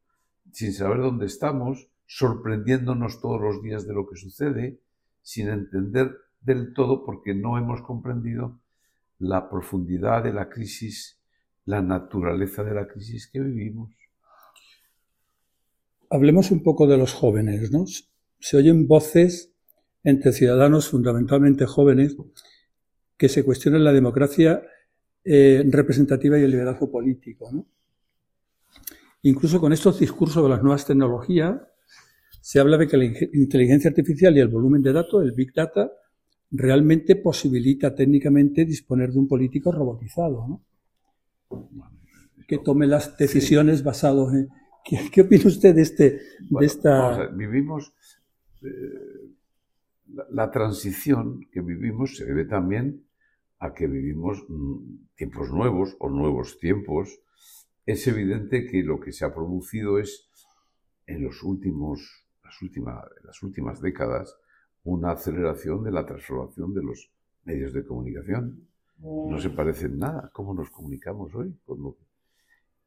sin 0.50 0.72
saber 0.72 0.98
dónde 0.98 1.26
estamos, 1.26 1.88
sorprendiéndonos 2.06 3.20
todos 3.20 3.40
los 3.40 3.62
días 3.62 3.86
de 3.86 3.94
lo 3.94 4.06
que 4.08 4.16
sucede, 4.16 4.80
sin 5.22 5.48
entender 5.48 6.16
del 6.40 6.74
todo 6.74 7.04
porque 7.04 7.34
no 7.34 7.58
hemos 7.58 7.82
comprendido 7.82 8.58
la 9.18 9.48
profundidad 9.48 10.24
de 10.24 10.32
la 10.32 10.48
crisis, 10.48 11.20
la 11.64 11.80
naturaleza 11.80 12.64
de 12.64 12.74
la 12.74 12.88
crisis 12.88 13.28
que 13.28 13.40
vivimos. 13.40 13.90
Hablemos 16.10 16.50
un 16.50 16.62
poco 16.62 16.86
de 16.86 16.98
los 16.98 17.14
jóvenes, 17.14 17.70
¿no? 17.70 17.84
Se 18.40 18.56
oyen 18.56 18.86
voces 18.86 19.54
entre 20.02 20.32
ciudadanos 20.32 20.88
fundamentalmente 20.88 21.64
jóvenes 21.66 22.16
que 23.16 23.28
se 23.28 23.44
cuestionan 23.44 23.84
la 23.84 23.92
democracia 23.92 24.62
eh, 25.24 25.64
representativa 25.68 26.38
y 26.38 26.42
el 26.42 26.50
liderazgo 26.50 26.90
político. 26.90 27.50
¿no? 27.52 27.66
Incluso 29.22 29.60
con 29.60 29.72
estos 29.72 30.00
discursos 30.00 30.42
de 30.42 30.48
las 30.48 30.62
nuevas 30.62 30.86
tecnologías, 30.86 31.60
se 32.40 32.58
habla 32.58 32.76
de 32.76 32.88
que 32.88 32.96
la 32.96 33.04
inteligencia 33.04 33.88
artificial 33.88 34.36
y 34.36 34.40
el 34.40 34.48
volumen 34.48 34.82
de 34.82 34.92
datos, 34.92 35.22
el 35.22 35.32
Big 35.32 35.52
Data, 35.54 35.90
realmente 36.50 37.16
posibilita 37.16 37.94
técnicamente 37.94 38.64
disponer 38.64 39.12
de 39.12 39.18
un 39.20 39.28
político 39.28 39.70
robotizado, 39.70 40.46
¿no? 40.48 40.62
que 42.46 42.58
tome 42.58 42.86
las 42.86 43.16
decisiones 43.16 43.82
basadas 43.82 44.34
en... 44.34 44.48
¿Qué, 44.84 45.20
opina 45.20 45.44
usted 45.46 45.74
de, 45.74 45.82
este, 45.82 46.20
de 46.50 46.66
esta...? 46.66 47.28
vivimos... 47.28 47.94
Eh, 48.62 49.22
la, 50.30 50.50
transición 50.50 51.46
que 51.50 51.60
vivimos 51.60 52.16
se 52.16 52.26
debe 52.26 52.44
también 52.44 53.04
a 53.62 53.72
que 53.72 53.86
vivimos 53.86 54.44
mm, 54.48 55.14
tiempos 55.14 55.50
nuevos 55.50 55.96
o 56.00 56.10
nuevos 56.10 56.58
tiempos. 56.58 57.20
Es 57.86 58.06
evidente 58.08 58.66
que 58.66 58.82
lo 58.82 58.98
que 58.98 59.12
se 59.12 59.24
ha 59.24 59.32
producido 59.32 59.98
es 59.98 60.28
en 61.06 61.22
los 61.22 61.42
últimos 61.44 62.26
las, 62.42 63.24
las 63.24 63.42
últimas 63.42 63.80
décadas 63.80 64.36
una 64.84 65.12
aceleración 65.12 65.84
de 65.84 65.92
la 65.92 66.04
transformación 66.04 66.74
de 66.74 66.82
los 66.82 67.12
medios 67.44 67.72
de 67.72 67.84
comunicación. 67.84 68.68
No 68.98 69.38
se 69.38 69.50
parece 69.50 69.86
en 69.86 69.98
nada 69.98 70.30
cómo 70.32 70.54
nos 70.54 70.70
comunicamos 70.70 71.32
hoy. 71.34 71.54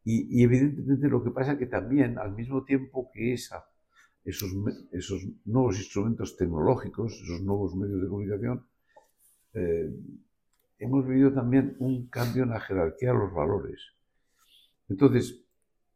y, 0.03 0.43
evidentemente 0.43 1.07
lo 1.07 1.23
que 1.23 1.31
pasa 1.31 1.53
es 1.53 1.57
que 1.57 1.67
también, 1.67 2.19
al 2.19 2.33
mismo 2.33 2.63
tiempo 2.63 3.09
que 3.13 3.33
esa, 3.33 3.65
esos, 4.25 4.51
esos 4.91 5.25
nuevos 5.45 5.77
instrumentos 5.77 6.35
tecnológicos, 6.35 7.13
esos 7.13 7.41
nuevos 7.41 7.75
medios 7.75 8.01
de 8.01 8.07
comunicación, 8.07 8.65
eh, 9.53 9.89
hemos 10.79 11.07
vivido 11.07 11.33
también 11.33 11.75
un 11.79 12.07
cambio 12.07 12.43
en 12.43 12.49
la 12.49 12.59
jerarquía 12.59 13.11
de 13.11 13.19
los 13.19 13.33
valores. 13.33 13.93
Entonces, 14.89 15.41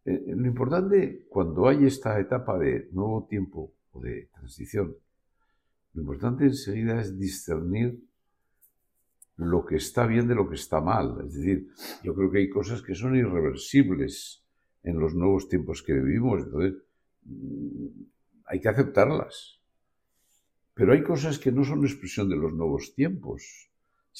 eh, 0.05 0.33
lo 0.35 0.47
importante 0.47 1.25
cuando 1.29 1.67
hay 1.67 1.85
esta 1.85 2.19
etapa 2.19 2.57
de 2.57 2.89
nuevo 2.91 3.25
tiempo 3.29 3.73
o 3.91 4.01
de 4.01 4.29
transición, 4.33 4.95
lo 5.93 6.01
importante 6.01 6.45
enseguida 6.45 7.01
es 7.01 7.17
discernir 7.19 7.99
lo 9.37 9.65
que 9.65 9.77
está 9.77 10.05
bien 10.05 10.27
de 10.27 10.35
lo 10.35 10.49
que 10.49 10.55
está 10.55 10.81
mal. 10.81 11.25
Es 11.25 11.33
decir, 11.33 11.69
yo 12.03 12.13
creo 12.13 12.31
que 12.31 12.39
hay 12.39 12.49
cosas 12.49 12.81
que 12.81 12.95
son 12.95 13.15
irreversibles 13.15 14.43
en 14.83 14.99
los 14.99 15.13
nuevos 15.13 15.47
tiempos 15.47 15.83
que 15.83 15.93
vivimos, 15.93 16.43
entonces 16.43 16.81
mm, 17.25 17.87
hay 18.45 18.59
que 18.59 18.69
aceptarlas. 18.69 19.59
Pero 20.73 20.93
hay 20.93 21.03
cosas 21.03 21.39
que 21.39 21.51
no 21.51 21.63
son 21.63 21.83
expresión 21.83 22.29
de 22.29 22.37
los 22.37 22.53
nuevos 22.53 22.93
tiempos, 22.95 23.68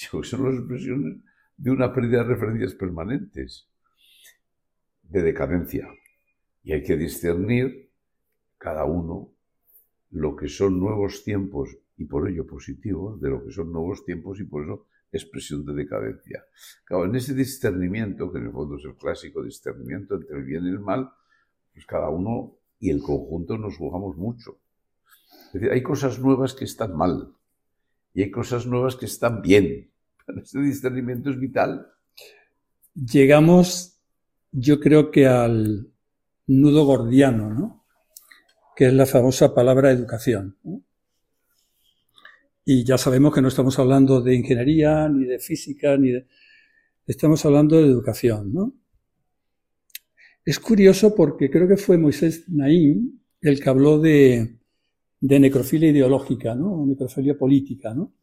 son 0.23 0.45
las 0.45 0.55
expresiones 0.55 1.17
de 1.57 1.71
una 1.71 1.93
pérdida 1.93 2.23
de 2.23 2.35
referencias 2.35 2.73
permanentes 2.73 3.67
de 5.03 5.21
decadencia. 5.21 5.87
Y 6.63 6.73
hay 6.73 6.83
que 6.83 6.95
discernir 6.95 7.89
cada 8.57 8.85
uno 8.85 9.33
lo 10.11 10.35
que 10.35 10.47
son 10.47 10.79
nuevos 10.79 11.23
tiempos 11.23 11.77
y 11.97 12.05
por 12.05 12.29
ello 12.29 12.45
positivos, 12.45 13.19
de 13.19 13.29
lo 13.29 13.43
que 13.43 13.51
son 13.51 13.71
nuevos 13.71 14.05
tiempos 14.05 14.39
y 14.39 14.45
por 14.45 14.63
eso 14.63 14.85
expresión 15.11 15.65
de 15.65 15.73
decadencia. 15.73 16.43
Claro, 16.85 17.05
en 17.05 17.15
ese 17.15 17.33
discernimiento, 17.33 18.31
que 18.31 18.37
en 18.37 18.45
el 18.45 18.51
fondo 18.51 18.77
es 18.77 18.85
el 18.85 18.95
clásico 18.95 19.43
discernimiento 19.43 20.15
entre 20.15 20.37
el 20.37 20.43
bien 20.43 20.65
y 20.65 20.69
el 20.69 20.79
mal, 20.79 21.11
pues 21.73 21.85
cada 21.85 22.09
uno 22.09 22.57
y 22.79 22.91
el 22.91 23.01
conjunto 23.01 23.57
nos 23.57 23.75
jugamos 23.77 24.15
mucho. 24.17 24.59
Es 25.47 25.53
decir, 25.53 25.71
hay 25.71 25.81
cosas 25.81 26.19
nuevas 26.19 26.53
que 26.53 26.65
están 26.65 26.95
mal 26.95 27.33
y 28.13 28.23
hay 28.23 28.31
cosas 28.31 28.65
nuevas 28.65 28.95
que 28.95 29.05
están 29.05 29.41
bien. 29.41 29.91
Ese 30.41 30.59
discernimiento 30.59 31.29
es 31.29 31.39
vital. 31.39 31.87
Llegamos 32.93 33.99
yo 34.51 34.79
creo 34.79 35.11
que 35.11 35.27
al 35.27 35.87
nudo 36.47 36.85
gordiano, 36.85 37.53
¿no? 37.53 37.85
que 38.75 38.87
es 38.87 38.93
la 38.93 39.05
famosa 39.05 39.53
palabra 39.53 39.91
educación. 39.91 40.57
Y 42.65 42.83
ya 42.83 42.97
sabemos 42.97 43.33
que 43.33 43.41
no 43.41 43.49
estamos 43.49 43.77
hablando 43.77 44.21
de 44.21 44.35
ingeniería, 44.35 45.07
ni 45.09 45.25
de 45.25 45.39
física, 45.39 45.97
ni 45.97 46.11
de... 46.11 46.27
Estamos 47.05 47.43
hablando 47.45 47.77
de 47.77 47.87
educación. 47.87 48.53
¿no? 48.53 48.73
Es 50.45 50.59
curioso 50.59 51.13
porque 51.15 51.49
creo 51.49 51.67
que 51.67 51.77
fue 51.77 51.97
Moisés 51.97 52.45
Naim 52.47 53.19
el 53.41 53.61
que 53.61 53.69
habló 53.69 53.99
de, 53.99 54.58
de 55.21 55.39
necrofilia 55.39 55.89
ideológica, 55.89 56.55
¿no? 56.55 56.85
necrofilia 56.85 57.37
política. 57.37 57.93
¿no? 57.93 58.13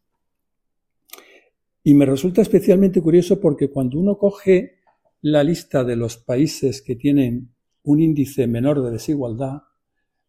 Y 1.83 1.95
me 1.95 2.07
resulta 2.07 2.43
especialmente 2.43 3.01
curioso 3.01 3.41
porque 3.41 3.71
cuando 3.71 3.99
uno 3.99 4.19
coge 4.19 4.77
la 5.23 5.43
lista 5.43 5.85
de 5.85 5.97
los 5.97 6.17
países 6.17 6.83
que 6.83 6.97
tienen 6.97 7.51
un 7.85 8.01
índice 8.01 8.47
menor 8.47 8.83
de 8.83 8.91
desigualdad, 8.91 9.63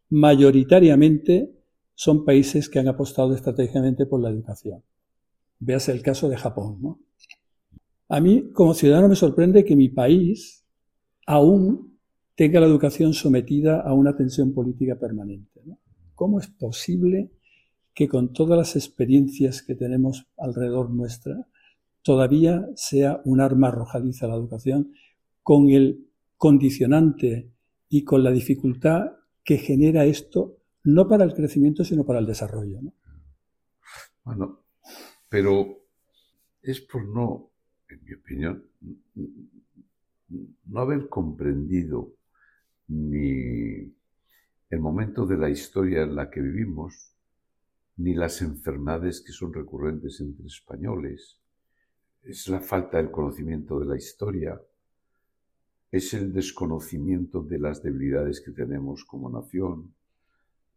mayoritariamente 0.09 1.53
son 1.95 2.25
países 2.25 2.69
que 2.69 2.79
han 2.79 2.87
apostado 2.87 3.33
estratégicamente 3.33 4.05
por 4.05 4.21
la 4.21 4.29
educación. 4.29 4.83
Véase 5.59 5.91
el 5.91 6.03
caso 6.03 6.29
de 6.29 6.37
Japón. 6.37 6.99
A 8.09 8.19
mí, 8.19 8.51
como 8.53 8.73
ciudadano, 8.73 9.09
me 9.09 9.15
sorprende 9.15 9.65
que 9.65 9.75
mi 9.75 9.89
país 9.89 10.63
aún 11.25 11.97
tenga 12.35 12.59
la 12.59 12.67
educación 12.67 13.13
sometida 13.13 13.81
a 13.81 13.93
una 13.93 14.15
tensión 14.15 14.53
política 14.53 14.95
permanente. 14.95 15.59
¿Cómo 16.17 16.39
es 16.39 16.47
posible 16.47 17.29
que 17.93 18.07
con 18.07 18.33
todas 18.33 18.57
las 18.57 18.75
experiencias 18.75 19.61
que 19.61 19.75
tenemos 19.75 20.25
alrededor 20.35 20.89
nuestra, 20.89 21.47
todavía 22.01 22.67
sea 22.75 23.21
un 23.23 23.39
arma 23.39 23.67
arrojadiza 23.67 24.25
la 24.27 24.33
educación, 24.33 24.93
con 25.43 25.69
el 25.69 26.07
condicionante 26.35 27.51
y 27.87 28.03
con 28.03 28.23
la 28.23 28.31
dificultad 28.31 29.11
que 29.43 29.59
genera 29.59 30.05
esto, 30.05 30.57
no 30.85 31.07
para 31.07 31.23
el 31.23 31.35
crecimiento, 31.35 31.83
sino 31.83 32.03
para 32.03 32.17
el 32.17 32.25
desarrollo. 32.25 32.79
Bueno, 34.23 34.63
pero 35.29 35.83
es 36.63 36.81
por 36.81 37.07
no, 37.07 37.51
en 37.89 38.03
mi 38.03 38.13
opinión, 38.15 38.63
no 40.65 40.79
haber 40.79 41.09
comprendido 41.09 42.11
ni 42.87 43.96
el 44.69 44.79
momento 44.79 45.25
de 45.25 45.37
la 45.37 45.49
historia 45.49 46.03
en 46.03 46.15
la 46.15 46.29
que 46.29 46.41
vivimos, 46.41 47.13
ni 47.97 48.13
las 48.13 48.41
enfermedades 48.41 49.21
que 49.21 49.31
son 49.31 49.53
recurrentes 49.53 50.19
entre 50.19 50.45
españoles, 50.45 51.39
es 52.23 52.47
la 52.49 52.59
falta 52.59 52.97
del 52.97 53.09
conocimiento 53.09 53.79
de 53.79 53.85
la 53.85 53.95
historia, 53.95 54.61
es 55.89 56.13
el 56.13 56.33
desconocimiento 56.33 57.41
de 57.41 57.59
las 57.59 57.81
debilidades 57.81 58.41
que 58.41 58.51
tenemos 58.51 59.05
como 59.05 59.29
nación, 59.29 59.93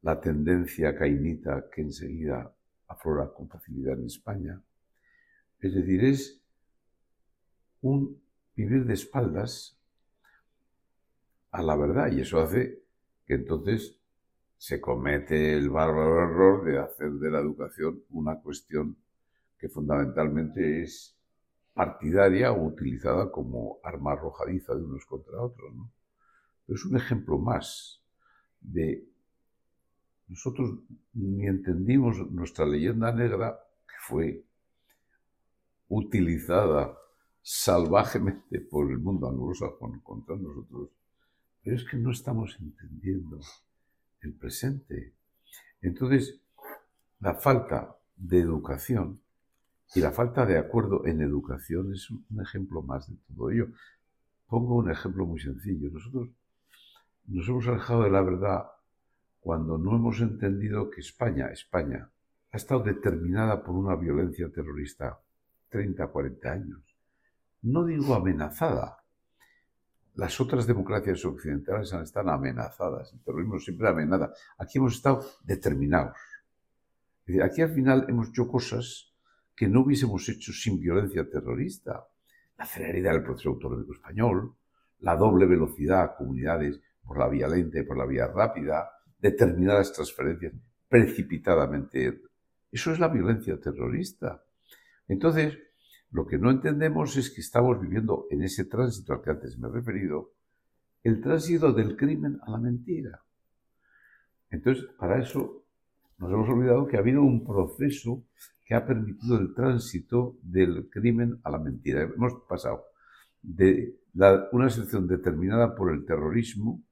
la 0.03 0.21
tendencia 0.21 0.97
cainita 0.97 1.69
que 1.71 1.83
enseguida 1.83 2.55
aflora 2.87 3.33
con 3.33 3.49
facilidad 3.49 3.99
en 3.99 4.07
España. 4.07 4.63
Es 5.61 5.75
decir, 5.75 6.05
es 6.05 6.41
un 7.83 8.23
vivir 8.55 8.85
de 8.85 8.95
espaldas 8.95 9.77
a 11.51 11.63
la 11.63 11.77
verdad 11.77 12.13
y 12.13 12.21
eso 12.21 12.41
hace 12.41 12.83
que 13.31 13.37
entonces 13.37 13.97
se 14.57 14.81
comete 14.81 15.57
el 15.57 15.71
bárbaro 15.71 16.25
error 16.25 16.65
de 16.65 16.81
hacer 16.81 17.13
de 17.13 17.31
la 17.31 17.39
educación 17.39 18.03
una 18.11 18.41
cuestión 18.41 18.97
que 19.57 19.69
fundamentalmente 19.69 20.83
es 20.83 21.17
partidaria 21.73 22.51
o 22.51 22.67
utilizada 22.67 23.31
como 23.31 23.79
arma 23.85 24.15
arrojadiza 24.15 24.75
de 24.75 24.83
unos 24.83 25.07
contra 25.07 25.41
otros. 25.41 25.73
¿no? 25.73 25.93
es 26.67 26.85
un 26.85 26.97
ejemplo 26.97 27.39
más 27.39 28.03
de 28.61 29.09
nosotros 30.27 30.81
ni 31.13 31.47
entendimos 31.47 32.29
nuestra 32.33 32.67
leyenda 32.67 33.13
negra 33.13 33.61
que 33.87 33.95
fue 34.09 34.45
utilizada 35.87 36.99
salvajemente 37.43 38.59
por 38.59 38.91
el 38.91 38.99
mundo 38.99 39.29
anglosajón 39.29 40.01
contra 40.01 40.35
nosotros, 40.35 40.91
pero 41.63 41.77
es 41.77 41.85
que 41.85 41.97
no 41.97 42.11
estamos 42.11 42.57
entendiendo 42.61 43.41
el 44.23 44.33
presente. 44.35 45.13
Entonces, 45.83 46.41
la 47.21 47.35
falta 47.35 47.97
de 48.17 48.41
educación 48.41 49.21
y 49.95 50.01
la 50.01 50.13
falta 50.13 50.47
de 50.47 50.59
acuerdo 50.59 51.07
en 51.07 51.21
educación 51.21 51.93
es 51.93 52.11
un 52.11 52.41
ejemplo 52.41 52.83
más 52.83 53.09
de 53.09 53.17
todo 53.29 53.51
ello. 53.51 53.69
Pongo 54.47 54.77
un 54.77 54.91
ejemplo 54.91 55.27
muy 55.27 55.41
sencillo. 55.41 55.91
Nosotros 55.91 56.31
nos 57.27 57.49
hemos 57.49 57.67
alejado 57.67 58.05
de 58.05 58.11
la 58.11 58.23
verdad 58.23 58.67
cuando 59.41 59.79
no 59.79 59.97
hemos 59.97 60.21
entendido 60.21 60.91
que 60.91 61.01
España, 61.01 61.49
España, 61.49 62.11
ha 62.53 62.57
estado 62.57 62.83
determinada 62.83 63.63
por 63.63 63.75
una 63.75 63.97
violencia 63.97 64.51
terrorista 64.51 65.21
30, 65.71 66.07
40 66.07 66.53
años. 66.53 66.83
No 67.63 67.85
digo 67.85 68.15
amenazada. 68.15 69.00
Las 70.15 70.41
otras 70.41 70.67
democracias 70.67 71.25
occidentales 71.25 71.93
están 71.93 72.29
amenazadas. 72.29 73.13
El 73.13 73.21
terrorismo 73.21 73.59
siempre 73.59 73.89
amenaza. 73.89 74.33
Aquí 74.59 74.79
hemos 74.79 74.95
estado 74.95 75.25
determinados. 75.45 76.17
aquí 77.43 77.63
al 77.63 77.71
final 77.71 78.07
hemos 78.09 78.29
hecho 78.29 78.49
cosas 78.49 79.13
que 79.55 79.69
no 79.69 79.83
hubiésemos 79.83 80.29
hecho 80.29 80.53
sin 80.53 80.81
violencia 80.81 81.29
terrorista. 81.29 82.07
La 82.59 82.67
celeridad 82.67 83.13
del 83.13 83.23
proceso 83.23 83.51
autonómico 83.51 83.93
español, 83.93 84.55
la 85.01 85.17
doble 85.17 85.47
velocidad, 85.47 86.17
comunidades 86.17 86.81
por 87.05 87.19
la 87.19 87.29
vía 87.29 87.49
lenta 87.49 87.79
y 87.79 87.83
por 87.83 87.97
la 87.97 88.07
vía 88.07 88.27
rápida, 88.27 88.91
determinadas 89.19 89.93
transferencias 89.93 90.53
precipitadamente. 90.89 92.23
Eso 92.71 92.93
es 92.93 92.99
la 92.99 93.09
violencia 93.09 93.59
terrorista. 93.61 94.43
Entonces, 95.09 95.59
lo 96.13 96.27
que 96.27 96.39
no 96.39 96.51
entendemos 96.51 97.17
es 97.17 97.31
que 97.31 97.41
estamos 97.41 97.81
viviendo 97.81 98.27
en 98.31 98.43
ese 98.43 98.65
tránsito 98.65 99.13
al 99.13 99.23
que 99.23 99.31
antes 99.31 99.59
me 99.59 99.69
he 99.69 99.71
referido, 99.71 100.33
el 101.03 101.21
tránsito 101.21 101.73
del 101.73 101.97
crimen 101.97 102.39
a 102.43 102.51
la 102.51 102.59
mentira. 102.59 103.23
Entonces, 104.51 104.85
para 104.99 105.21
eso 105.21 105.65
nos 106.19 106.31
hemos 106.33 106.49
olvidado 106.49 106.87
que 106.87 106.97
ha 106.97 107.01
habido 107.01 107.23
un 107.23 107.45
proceso 107.45 108.25
que 108.65 108.75
ha 108.75 108.85
permitido 108.85 109.39
el 109.39 109.55
tránsito 109.55 110.37
del 110.43 110.91
crimen 110.91 111.41
a 111.45 111.51
la 111.51 111.59
mentira. 111.59 112.03
Hemos 112.03 112.35
pasado 112.49 112.85
de 113.43 113.97
una 114.53 114.69
situación 114.69 115.07
determinada 115.07 115.75
por 115.75 115.93
el 115.93 116.05
terrorismo 116.05 116.83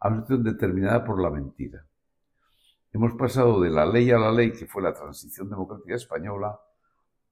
a 0.00 0.08
una 0.08 0.22
situación 0.22 0.44
determinada 0.44 1.04
por 1.04 1.20
la 1.20 1.30
mentira. 1.30 1.86
Hemos 2.92 3.14
pasado 3.14 3.60
de 3.60 3.70
la 3.70 3.86
ley 3.86 4.10
a 4.10 4.18
la 4.18 4.32
ley, 4.32 4.52
que 4.52 4.66
fue 4.66 4.82
la 4.82 4.92
transición 4.92 5.48
democrática 5.48 5.94
española, 5.94 6.58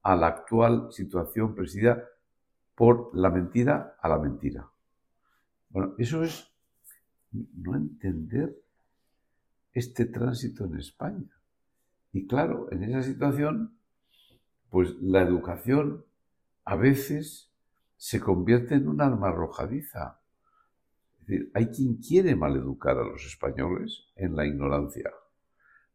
a 0.09 0.17
la 0.17 0.29
actual 0.29 0.91
situación 0.91 1.55
presidida 1.55 2.03
por 2.75 3.15
la 3.15 3.29
mentira 3.29 3.99
a 4.01 4.09
la 4.09 4.19
mentira. 4.19 4.67
Bueno, 5.69 5.95
eso 5.99 6.23
es 6.23 6.51
no 7.31 7.77
entender 7.77 8.57
este 9.75 10.07
tránsito 10.07 10.65
en 10.65 10.79
España. 10.79 11.31
Y 12.11 12.27
claro, 12.27 12.73
en 12.73 12.85
esa 12.85 13.03
situación, 13.03 13.77
pues 14.71 14.95
la 15.03 15.21
educación 15.21 16.07
a 16.65 16.77
veces 16.77 17.53
se 17.99 18.19
convierte 18.19 18.77
en 18.77 18.89
un 18.89 19.03
arma 19.03 19.29
arrojadiza. 19.29 20.23
Es 21.21 21.27
decir, 21.27 21.51
hay 21.53 21.67
quien 21.67 21.97
quiere 21.97 22.35
maleducar 22.35 22.97
a 22.97 23.05
los 23.05 23.27
españoles 23.27 24.07
en 24.17 24.35
la 24.37 24.47
ignorancia, 24.47 25.11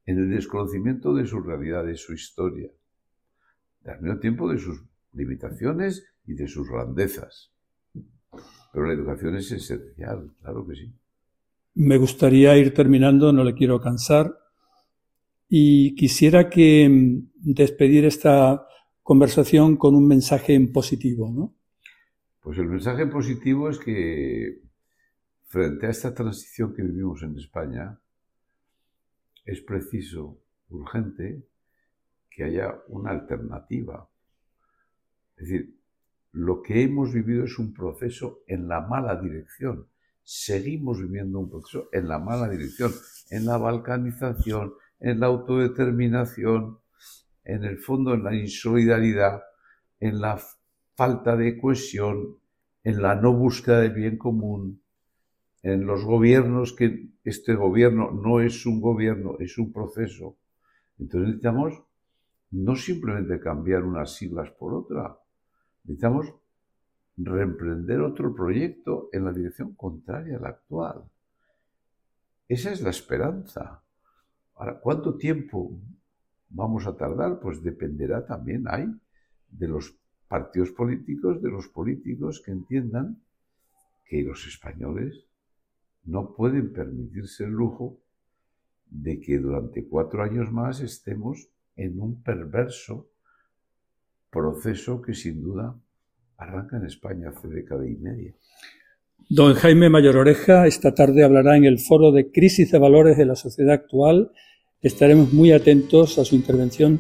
en 0.06 0.20
el 0.20 0.30
desconocimiento 0.30 1.16
de 1.16 1.26
su 1.26 1.40
realidad, 1.40 1.84
de 1.84 1.96
su 1.96 2.14
historia, 2.14 2.70
al 3.86 4.02
mismo 4.02 4.20
tiempo 4.20 4.50
de 4.50 4.58
sus 4.58 4.84
limitaciones 5.14 6.06
y 6.26 6.34
de 6.34 6.48
sus 6.48 6.70
grandezas. 6.70 7.52
Pero 8.72 8.88
la 8.88 8.94
educación 8.94 9.36
es 9.36 9.52
esencial, 9.52 10.32
claro 10.42 10.66
que 10.68 10.76
sí. 10.76 10.94
Me 11.76 11.98
gustaría 11.98 12.58
ir 12.58 12.74
terminando, 12.74 13.32
no 13.34 13.44
le 13.44 13.54
quiero 13.54 13.80
cansar, 13.80 14.34
y 15.48 15.96
quisiera 15.96 16.50
que 16.50 16.90
mm, 16.90 17.54
despedir 17.54 18.06
esta 18.06 18.66
conversación 19.02 19.78
con 19.78 19.96
un 19.96 20.08
mensaje 20.08 20.56
en 20.56 20.72
positivo, 20.72 21.32
¿no? 21.32 21.56
Pues 22.42 22.58
el 22.58 22.68
mensaje 22.68 23.04
en 23.04 23.10
positivo 23.10 23.70
es 23.70 23.80
que 23.80 24.62
frente 25.46 25.86
a 25.86 25.92
esta 25.92 26.14
transición 26.14 26.74
que 26.74 26.82
vivimos 26.82 27.22
en 27.22 27.38
España, 27.38 28.00
es 29.46 29.62
preciso, 29.62 30.40
urgente, 30.70 31.44
que 32.36 32.44
haya 32.44 32.76
una 32.88 33.12
alternativa. 33.12 34.08
Es 35.38 35.48
decir, 35.48 35.76
lo 36.32 36.62
que 36.62 36.82
hemos 36.82 37.14
vivido 37.14 37.46
es 37.46 37.60
un 37.60 37.74
proceso 37.74 38.42
en 38.48 38.68
la 38.68 38.82
mala 38.82 39.20
dirección. 39.20 39.88
Seguimos 40.24 41.00
viviendo 41.00 41.40
un 41.40 41.50
proceso 41.50 41.90
en 41.92 42.08
la 42.08 42.18
mala 42.18 42.50
dirección, 42.50 42.92
en 43.30 43.46
la 43.46 43.58
balcanización, 43.58 44.74
en 45.00 45.20
la 45.20 45.28
autodeterminación, 45.28 46.80
en 47.44 47.64
el 47.66 47.78
fondo 47.78 48.14
en 48.14 48.24
la 48.24 48.36
insolidaridad, 48.36 49.44
en 50.00 50.22
la 50.22 50.42
falta 50.96 51.36
de 51.36 51.60
cohesión, 51.60 52.38
en 52.84 53.02
la 53.02 53.16
no 53.16 53.34
búsqueda 53.34 53.82
del 53.82 53.94
bien 53.94 54.18
común, 54.18 54.82
en 55.62 55.86
los 55.86 56.04
gobiernos 56.04 56.74
que 56.74 57.10
este 57.24 57.54
gobierno 57.56 58.12
no 58.12 58.42
es 58.42 58.66
un 58.66 58.82
gobierno, 58.82 59.38
es 59.40 59.58
un 59.58 59.72
proceso. 59.72 60.38
Entonces 61.00 61.28
necesitamos 61.28 61.84
no 62.54 62.76
simplemente 62.76 63.40
cambiar 63.40 63.84
unas 63.84 64.16
siglas 64.16 64.52
por 64.52 64.76
otra, 64.76 65.18
necesitamos 65.84 66.32
reemprender 67.18 68.02
otro 68.02 68.34
proyecto 68.34 69.10
en 69.12 69.26
la 69.26 69.34
dirección 69.34 69.74
contraria 69.74 70.38
a 70.38 70.40
la 70.40 70.50
actual. 70.50 71.04
Esa 72.48 72.72
es 72.72 72.82
la 72.82 72.92
esperanza. 72.92 73.84
Ahora, 74.56 74.80
¿cuánto 74.80 75.16
tiempo 75.16 75.80
vamos 76.50 76.86
a 76.86 76.96
tardar? 76.96 77.40
Pues 77.40 77.64
dependerá 77.64 78.24
también 78.26 78.66
de 79.50 79.68
los 79.68 79.96
partidos 80.28 80.72
políticos, 80.72 81.42
de 81.42 81.50
los 81.50 81.68
políticos 81.68 82.42
que 82.46 82.52
entiendan 82.52 83.20
que 84.06 84.22
los 84.22 84.46
españoles 84.46 85.26
no 86.04 86.36
pueden 86.36 86.72
permitirse 86.72 87.46
el 87.46 87.52
lujo 87.52 87.98
de 88.92 89.20
que 89.20 89.40
durante 89.40 89.88
cuatro 89.88 90.22
años 90.22 90.52
más 90.52 90.82
estemos 90.82 91.50
en 91.76 92.00
un 92.00 92.22
perverso 92.22 93.10
proceso 94.30 95.02
que 95.02 95.14
sin 95.14 95.42
duda 95.42 95.76
arranca 96.38 96.78
en 96.78 96.86
España 96.86 97.30
hace 97.30 97.48
década 97.48 97.88
y 97.88 97.96
media. 97.96 98.34
Don 99.30 99.54
Jaime 99.54 99.90
Mayor 99.90 100.18
Oreja 100.18 100.68
esta 100.68 100.94
tarde 100.94 101.24
hablará 101.24 101.56
en 101.56 101.66
el 101.66 101.80
foro 101.80 102.12
de 102.12 102.32
crisis 102.32 102.72
de 102.72 102.80
valores 102.80 103.18
de 103.18 103.26
la 103.26 103.36
sociedad 103.36 103.74
actual. 103.74 104.32
Estaremos 104.82 105.32
muy 105.32 105.52
atentos 105.52 106.20
a 106.20 106.26
su 106.26 106.36
intervención. 106.36 107.00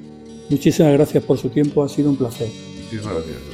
Muchísimas 0.49 0.93
gracias 0.93 1.23
por 1.23 1.38
su 1.38 1.49
tiempo, 1.49 1.83
ha 1.83 1.89
sido 1.89 2.09
un 2.09 2.17
placer. 2.17 2.47
Muchísimas 2.47 3.15
gracias. 3.15 3.52